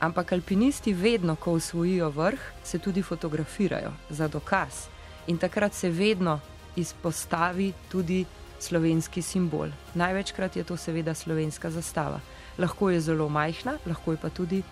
Ampak 0.00 0.32
alpinisti 0.32 0.92
vedno, 0.92 1.36
ko 1.36 1.52
usvojijo 1.52 2.10
vrh, 2.10 2.40
se 2.64 2.78
tudi 2.78 3.02
fotografirajo 3.02 3.92
za 4.10 4.28
dokaz 4.28 4.86
in 5.26 5.38
takrat 5.38 5.74
se 5.74 5.90
vedno 5.90 6.40
izpostavi 6.76 7.72
tudi 7.90 8.24
slovenski 8.60 9.22
simbol. 9.22 9.68
Največkrat 9.94 10.56
je 10.56 10.64
to 10.64 10.76
seveda 10.76 11.14
slovenska 11.14 11.70
zastava. 11.70 12.20
Lahko 12.58 12.90
je 12.90 13.00
zelo 13.00 13.28
majhna, 13.28 13.78
lahko 13.86 14.12
je 14.12 14.18
pa 14.22 14.30
tudi 14.30 14.62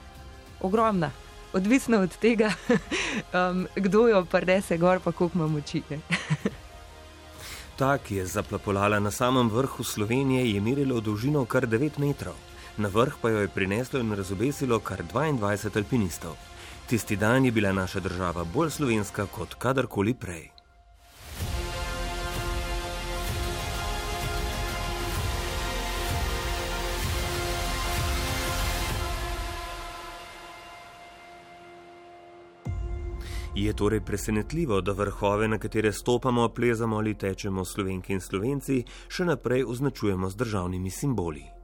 ogromna. 0.61 1.11
Odvisno 1.53 2.01
od 2.01 2.17
tega, 2.19 2.53
um, 3.35 3.67
kdo 3.77 4.09
jo 4.09 4.25
prenese 4.25 4.77
gor, 4.79 5.01
pa 5.01 5.13
koliko 5.13 5.39
ima 5.39 5.47
moči. 5.47 5.83
Ta, 7.77 7.99
ki 7.99 8.15
je 8.17 8.27
zaplapolala 8.27 8.99
na 9.01 9.11
samem 9.11 9.51
vrhu 9.53 9.85
Slovenije, 9.85 10.55
je 10.55 10.61
merila 10.61 10.97
v 10.97 11.05
dolžino 11.05 11.45
kar 11.45 11.67
9 11.69 11.99
metrov, 12.01 12.33
na 12.81 12.89
vrh 12.89 13.21
pa 13.21 13.29
jo 13.29 13.45
je 13.45 13.53
prineslo 13.53 14.01
in 14.01 14.17
razobesilo 14.17 14.81
kar 14.81 15.05
22 15.05 15.77
alpinistov. 15.77 16.41
Tisti 16.89 17.17
dan 17.17 17.45
je 17.45 17.53
bila 17.53 17.73
naša 17.73 18.01
država 18.01 18.45
bolj 18.45 18.71
slovenska 18.71 19.27
kot 19.27 19.55
kadarkoli 19.55 20.15
prej. 20.15 20.56
Je 33.57 33.73
torej 33.73 34.01
presenetljivo, 34.01 34.81
da 34.81 34.93
vrhove, 34.93 35.49
na 35.49 35.59
katere 35.59 35.93
stopamo, 35.93 36.49
plezamo 36.49 36.97
ali 36.97 37.15
tečemo 37.15 37.65
slovenki 37.65 38.13
in 38.13 38.21
slovenci, 38.21 38.83
še 39.09 39.25
naprej 39.25 39.65
označujemo 39.65 40.29
z 40.29 40.37
državnimi 40.37 40.93
simboli. 40.93 41.56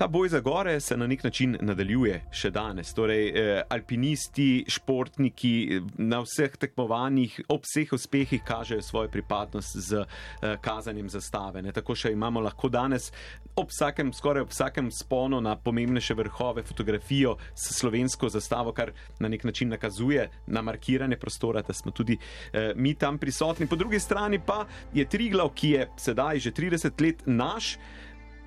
Ta 0.00 0.06
boj 0.08 0.28
za 0.28 0.40
gore 0.40 0.80
se 0.80 0.96
na 0.96 1.06
nek 1.06 1.24
način 1.24 1.56
nadaljuje 1.60 2.22
še 2.32 2.50
danes. 2.50 2.94
Torej, 2.96 3.26
eh, 3.28 3.62
alpinisti, 3.68 4.64
športniki 4.68 5.80
na 5.98 6.22
vseh 6.24 6.56
tekmovanjih, 6.56 7.34
ob 7.52 7.68
vseh 7.68 7.92
uspehih 7.92 8.40
kažejo 8.48 8.80
svojo 8.82 9.10
pripadnost 9.12 9.76
z 9.76 10.00
eh, 10.00 10.56
kazanjem 10.60 11.12
zastave. 11.12 11.60
Ne? 11.62 11.72
Tako 11.76 11.92
še 11.94 12.14
imamo 12.16 12.40
lahko 12.40 12.72
danes 12.72 13.12
ob 13.54 13.68
vsakem, 13.68 14.14
skoraj 14.16 14.48
ob 14.48 14.56
vsakem 14.56 14.88
sponu 14.90 15.40
na 15.44 15.58
pomembnejše 15.60 16.16
vrhove 16.16 16.64
fotografijo 16.64 17.36
s 17.54 17.76
slovensko 17.76 18.32
zastavo, 18.32 18.72
kar 18.72 18.96
na 19.18 19.28
nek 19.28 19.44
način 19.44 19.68
nakazuje 19.68 20.30
na 20.46 20.62
markiranje 20.62 21.20
prostora, 21.20 21.60
da 21.60 21.76
smo 21.76 21.92
tudi 21.92 22.16
eh, 22.16 22.72
mi 22.74 22.94
tam 22.94 23.18
prisotni. 23.18 23.68
Po 23.68 23.76
drugi 23.76 24.00
strani 24.00 24.40
pa 24.46 24.64
je 24.94 25.04
Triglav, 25.04 25.52
ki 25.52 25.76
je 25.76 25.90
sedaj 25.96 26.38
že 26.38 26.56
30 26.56 27.02
let 27.04 27.26
naš. 27.26 27.76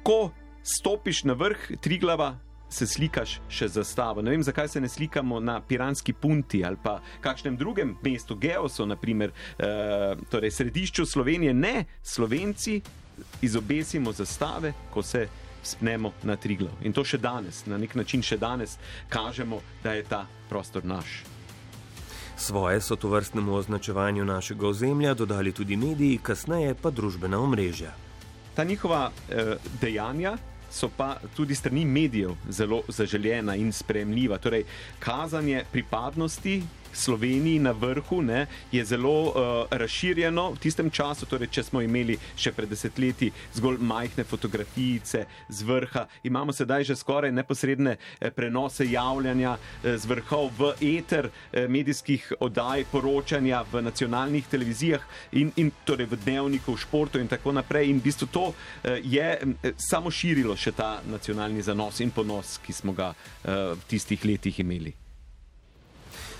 Ko 0.03 0.33
stopiš 0.63 1.23
na 1.23 1.33
vrh 1.33 1.71
Triglava, 1.81 2.33
se 2.73 2.87
slikaš 2.87 3.37
še 3.53 3.67
zastavo. 3.69 4.21
Ne 4.25 4.33
vem, 4.33 4.43
zakaj 4.43 4.67
se 4.67 4.81
ne 4.81 4.89
slikamo 4.89 5.39
na 5.39 5.59
Piranski 5.61 6.13
punti 6.13 6.63
ali 6.65 6.77
pa 6.83 6.97
kakšnem 7.21 7.57
drugem 7.57 7.95
mestu, 8.01 8.35
Geosu, 8.35 8.87
naprimer, 8.89 9.29
uh, 9.29 10.17
torej 10.29 10.51
središču 10.51 11.05
Slovenije. 11.05 11.53
Ne, 11.53 11.85
Slovenci 12.03 12.81
izobesimo 13.41 14.11
zastave, 14.11 14.73
ko 14.89 15.03
se 15.03 15.27
spnemo 15.63 16.11
na 16.23 16.35
Triglav. 16.35 16.73
In 16.81 16.93
to 16.93 17.05
še 17.05 17.21
danes, 17.21 17.63
na 17.69 17.77
nek 17.77 17.95
način 17.95 18.23
še 18.25 18.37
danes 18.37 18.77
kažemo, 19.09 19.61
da 19.83 19.93
je 19.93 20.03
ta 20.09 20.25
prostor 20.49 20.85
naš. 20.85 21.21
Svoje 22.37 22.81
so 22.81 22.97
to 22.97 23.11
vrstnemu 23.13 23.53
označevanju 23.53 24.25
našega 24.25 24.67
ozemlja 24.67 25.13
dodali 25.13 25.53
tudi 25.53 25.77
mediji, 25.77 26.17
kasneje 26.17 26.73
pa 26.75 26.89
družbena 26.89 27.39
omrežja. 27.39 27.93
Ta 28.57 28.65
njihova 28.65 29.11
eh, 29.29 29.55
dejanja 29.81 30.33
so 30.73 30.89
pa 30.97 31.17
tudi 31.35 31.55
strani 31.55 31.85
medijev 31.85 32.33
zelo 32.49 32.81
zaželjena 32.87 33.55
in 33.55 33.71
sprejemljiva. 33.71 34.37
Torej, 34.37 34.63
kazanje 34.99 35.63
pripadnosti 35.71 36.61
Sloveniji 36.93 37.59
na 37.59 37.71
vrhu 37.71 38.21
ne, 38.21 38.47
je 38.71 38.85
zelo 38.85 39.13
uh, 39.23 39.33
razširjeno 39.71 40.49
v 40.51 40.59
tistem 40.59 40.89
času. 40.89 41.25
Torej, 41.25 41.49
če 41.53 41.63
smo 41.63 41.81
imeli 41.81 42.17
še 42.35 42.51
pred 42.53 42.69
desetletji 42.69 43.31
zgolj 43.55 43.79
majhne 43.81 44.23
fotografije 44.23 45.25
z 45.49 45.63
vrha, 45.65 46.05
imamo 46.23 46.53
sedaj 46.53 46.83
že 46.83 46.95
skoraj 46.95 47.31
neposredne 47.31 47.95
eh, 47.97 48.31
prenose 48.31 48.85
javljanja 48.85 49.55
eh, 49.57 49.97
z 49.97 50.09
vrhov 50.09 50.51
v 50.57 50.71
eter 50.97 51.29
medijskih 51.53 52.33
oddaj, 52.39 52.85
poročanja 52.91 53.63
v 53.71 53.81
nacionalnih 53.81 54.47
televizijah 54.49 55.01
in, 55.31 55.51
in 55.55 55.71
torej 55.85 56.07
v 56.11 56.19
dnevniku, 56.25 56.73
v 56.73 56.81
športu 56.81 57.19
in 57.19 57.27
tako 57.27 57.53
naprej. 57.55 57.89
In 57.89 57.99
v 57.99 58.09
bistvu 58.09 58.27
to 58.33 58.45
je 59.03 59.27
samo 59.77 60.11
širilo 60.11 60.55
še 60.57 60.73
ta 60.77 61.01
nacionalni 61.09 61.61
zanos 61.61 61.99
in 61.99 62.11
ponos, 62.11 62.57
ki 62.63 62.73
smo 62.73 62.93
ga 62.93 63.13
eh, 63.13 63.73
v 63.73 63.81
tistih 63.87 64.25
letih 64.25 64.59
imeli. 64.59 65.02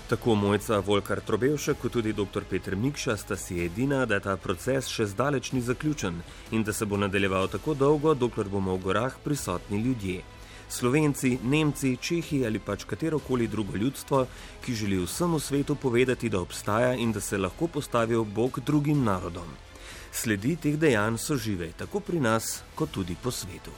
Tako 0.08 0.34
mojca 0.34 0.78
Volkar 0.84 1.20
Trobevšek, 1.20 1.78
kot 1.80 1.92
tudi 1.96 2.12
dr. 2.12 2.44
Petr 2.44 2.76
Mikša 2.76 3.16
sta 3.16 3.36
si 3.40 3.62
edina, 3.64 4.02
da 4.04 4.18
ta 4.20 4.34
proces 4.36 4.90
še 4.92 5.06
zdaleč 5.08 5.54
ni 5.56 5.62
zaključen 5.64 6.18
in 6.52 6.64
da 6.64 6.74
se 6.76 6.84
bo 6.84 6.98
nadaljeval 7.00 7.48
tako 7.48 7.72
dolgo, 7.74 8.12
dokler 8.14 8.50
bomo 8.52 8.76
v 8.76 8.82
gorah 8.84 9.16
prisotni 9.24 9.80
ljudje. 9.80 10.20
Slovenci, 10.68 11.38
Nemci, 11.42 11.94
Čehi 11.96 12.42
ali 12.44 12.60
pač 12.60 12.84
katerokoli 12.84 13.48
drugo 13.48 13.80
ljudstvo, 13.80 14.26
ki 14.60 14.74
želi 14.74 15.00
vsemu 15.06 15.40
svetu 15.40 15.74
povedati, 15.74 16.28
da 16.28 16.40
obstaja 16.40 16.92
in 16.94 17.12
da 17.12 17.20
se 17.20 17.38
lahko 17.38 17.66
postavi 17.66 18.14
ob 18.14 18.28
bok 18.28 18.60
drugim 18.60 19.04
narodom. 19.04 19.56
Sledi 20.12 20.56
teh 20.56 20.76
dejanj 20.76 21.16
so 21.16 21.36
žive 21.36 21.72
tako 21.78 22.00
pri 22.00 22.20
nas, 22.20 22.60
kot 22.74 22.92
tudi 22.92 23.16
po 23.22 23.30
svetu. 23.30 23.72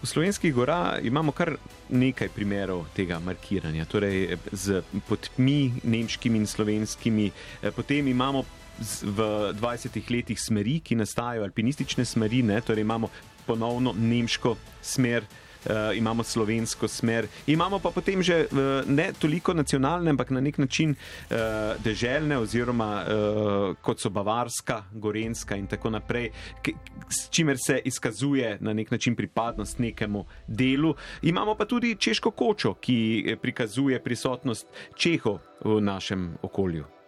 V 0.00 0.08
slovenskih 0.08 0.54
gorah 0.54 0.96
imamo 1.04 1.32
kar 1.36 1.58
nekaj 1.92 2.30
primerov 2.32 2.86
tega 2.96 3.18
markiranja, 3.20 3.84
torej 3.84 4.38
z 4.52 4.80
podmi, 5.04 5.74
nemškimi 5.84 6.40
in 6.40 6.46
slovenskimi. 6.48 7.26
Eh, 7.28 7.68
potem 7.68 8.08
imamo 8.08 8.40
v 9.04 9.52
20 9.60 10.00
letih 10.08 10.40
smeri, 10.40 10.80
ki 10.80 10.96
nastajajo, 10.96 11.44
alpinistične 11.44 12.04
smeri, 12.08 12.40
ne? 12.42 12.60
torej 12.64 12.80
imamo 12.80 13.10
ponovno 13.46 13.92
nemško 13.92 14.56
smer 14.80 15.28
uh, 15.64 15.96
imamo 15.96 16.22
slovensko 16.22 16.88
smer, 16.88 17.28
imamo 17.46 17.78
pa 17.78 17.90
potem 17.90 18.22
že 18.22 18.46
uh, 18.46 18.58
ne 18.88 19.12
toliko 19.18 19.54
nacionalne, 19.54 20.10
ampak 20.10 20.30
na 20.30 20.40
nek 20.40 20.58
način 20.58 20.90
uh, 20.90 21.36
deželne, 21.84 22.38
oziroma 22.38 22.90
uh, 23.02 23.76
kot 23.82 24.00
so 24.00 24.10
Bavarska, 24.10 24.84
Gorenska 24.92 25.56
in 25.56 25.66
tako 25.66 25.90
naprej, 25.90 26.30
s 27.08 27.28
čimer 27.30 27.56
se 27.58 27.80
izkazuje 27.84 28.58
na 28.60 28.72
nek 28.72 28.90
način 28.90 29.16
pripadnost 29.16 29.78
nekemu 29.78 30.24
delu. 30.46 30.94
Imamo 31.22 31.54
pa 31.54 31.64
tudi 31.64 31.96
češko 31.96 32.30
kočo, 32.30 32.74
ki 32.74 33.36
prikazuje 33.42 34.02
prisotnost 34.02 34.66
Čehov 34.96 35.38
v 35.64 35.80
našem 35.80 36.34
okolju. 36.42 36.99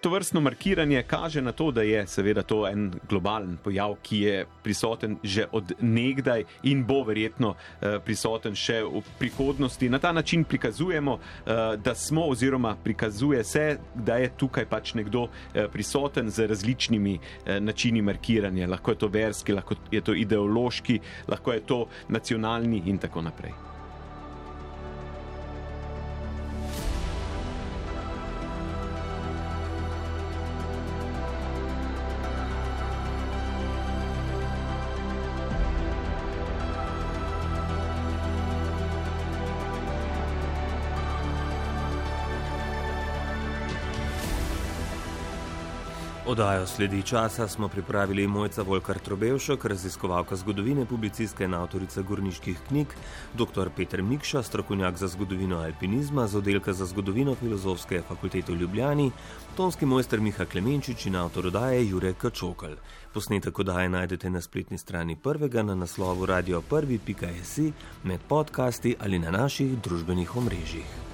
To 0.00 0.08
vrstno 0.10 0.40
markiranje 0.40 1.02
kaže 1.02 1.42
na 1.42 1.52
to, 1.52 1.70
da 1.70 1.82
je 1.82 2.06
seveda 2.06 2.42
to 2.42 2.68
en 2.68 2.92
globalen 3.08 3.58
pojav, 3.64 3.98
ki 4.02 4.20
je 4.20 4.46
prisoten 4.62 5.18
že 5.22 5.44
od 5.52 5.72
nekdaj 5.80 6.44
in 6.62 6.84
bo 6.84 7.02
verjetno 7.04 7.52
eh, 7.52 7.98
prisoten 8.04 8.56
še 8.56 8.80
v 8.82 9.02
prihodnosti. 9.18 9.88
Na 9.88 9.98
ta 9.98 10.12
način 10.12 10.44
prikazujemo, 10.44 11.18
eh, 11.20 11.76
da 11.76 11.94
smo, 11.94 12.24
oziroma 12.32 12.76
prikazuje 12.84 13.44
se, 13.44 13.78
da 13.94 14.16
je 14.16 14.32
tukaj 14.36 14.64
pač 14.66 14.94
nekdo 14.94 15.28
eh, 15.28 15.68
prisoten 15.68 16.30
z 16.30 16.46
različnimi 16.48 17.18
načini 17.60 18.02
markiranja. 18.02 18.68
Lahko 18.68 18.90
je 18.90 18.98
to 18.98 19.08
verski, 19.08 19.52
lahko 19.52 19.76
je 19.90 20.00
to 20.00 20.14
ideološki, 20.14 21.00
lahko 21.28 21.52
je 21.52 21.60
to 21.60 21.86
nacionalni 22.08 22.82
in 22.86 22.98
tako 22.98 23.22
naprej. 23.22 23.69
Odajo 46.30 46.66
sledi 46.66 47.02
časa 47.02 47.48
smo 47.48 47.68
pripravili 47.68 48.26
Mojca 48.26 48.62
Volkar 48.62 48.98
Trobevšek, 48.98 49.64
raziskovalka 49.64 50.36
zgodovine, 50.36 50.84
publicistka 50.86 51.44
in 51.44 51.54
avtorica 51.54 52.02
gorniških 52.02 52.58
knjig, 52.68 52.86
dr. 53.34 53.70
Petr 53.76 54.02
Mikša, 54.02 54.42
strokovnjak 54.42 54.96
za 54.96 55.08
zgodovino 55.08 55.58
alpinizma 55.58 56.28
z 56.28 56.38
oddelka 56.38 56.72
za 56.72 56.86
zgodovino 56.86 57.34
Filozofske 57.34 58.02
fakultete 58.08 58.52
v 58.52 58.60
Ljubljani, 58.60 59.10
tonski 59.56 59.86
mojster 59.86 60.20
Miha 60.20 60.44
Klemenčič 60.44 61.06
in 61.06 61.16
avtor 61.16 61.46
odaje 61.46 61.88
Jure 61.88 62.14
Kačokal. 62.14 62.78
Posnetek 63.12 63.58
odaje 63.58 63.88
najdete 63.88 64.30
na 64.30 64.40
spletni 64.40 64.78
strani 64.78 65.16
prvega 65.16 65.62
na 65.62 65.74
naslovu 65.74 66.26
radio1.js 66.26 67.72
med 68.04 68.20
podcasti 68.28 68.96
ali 69.00 69.18
na 69.18 69.30
naših 69.30 69.78
družbenih 69.78 70.36
omrežjih. 70.36 71.09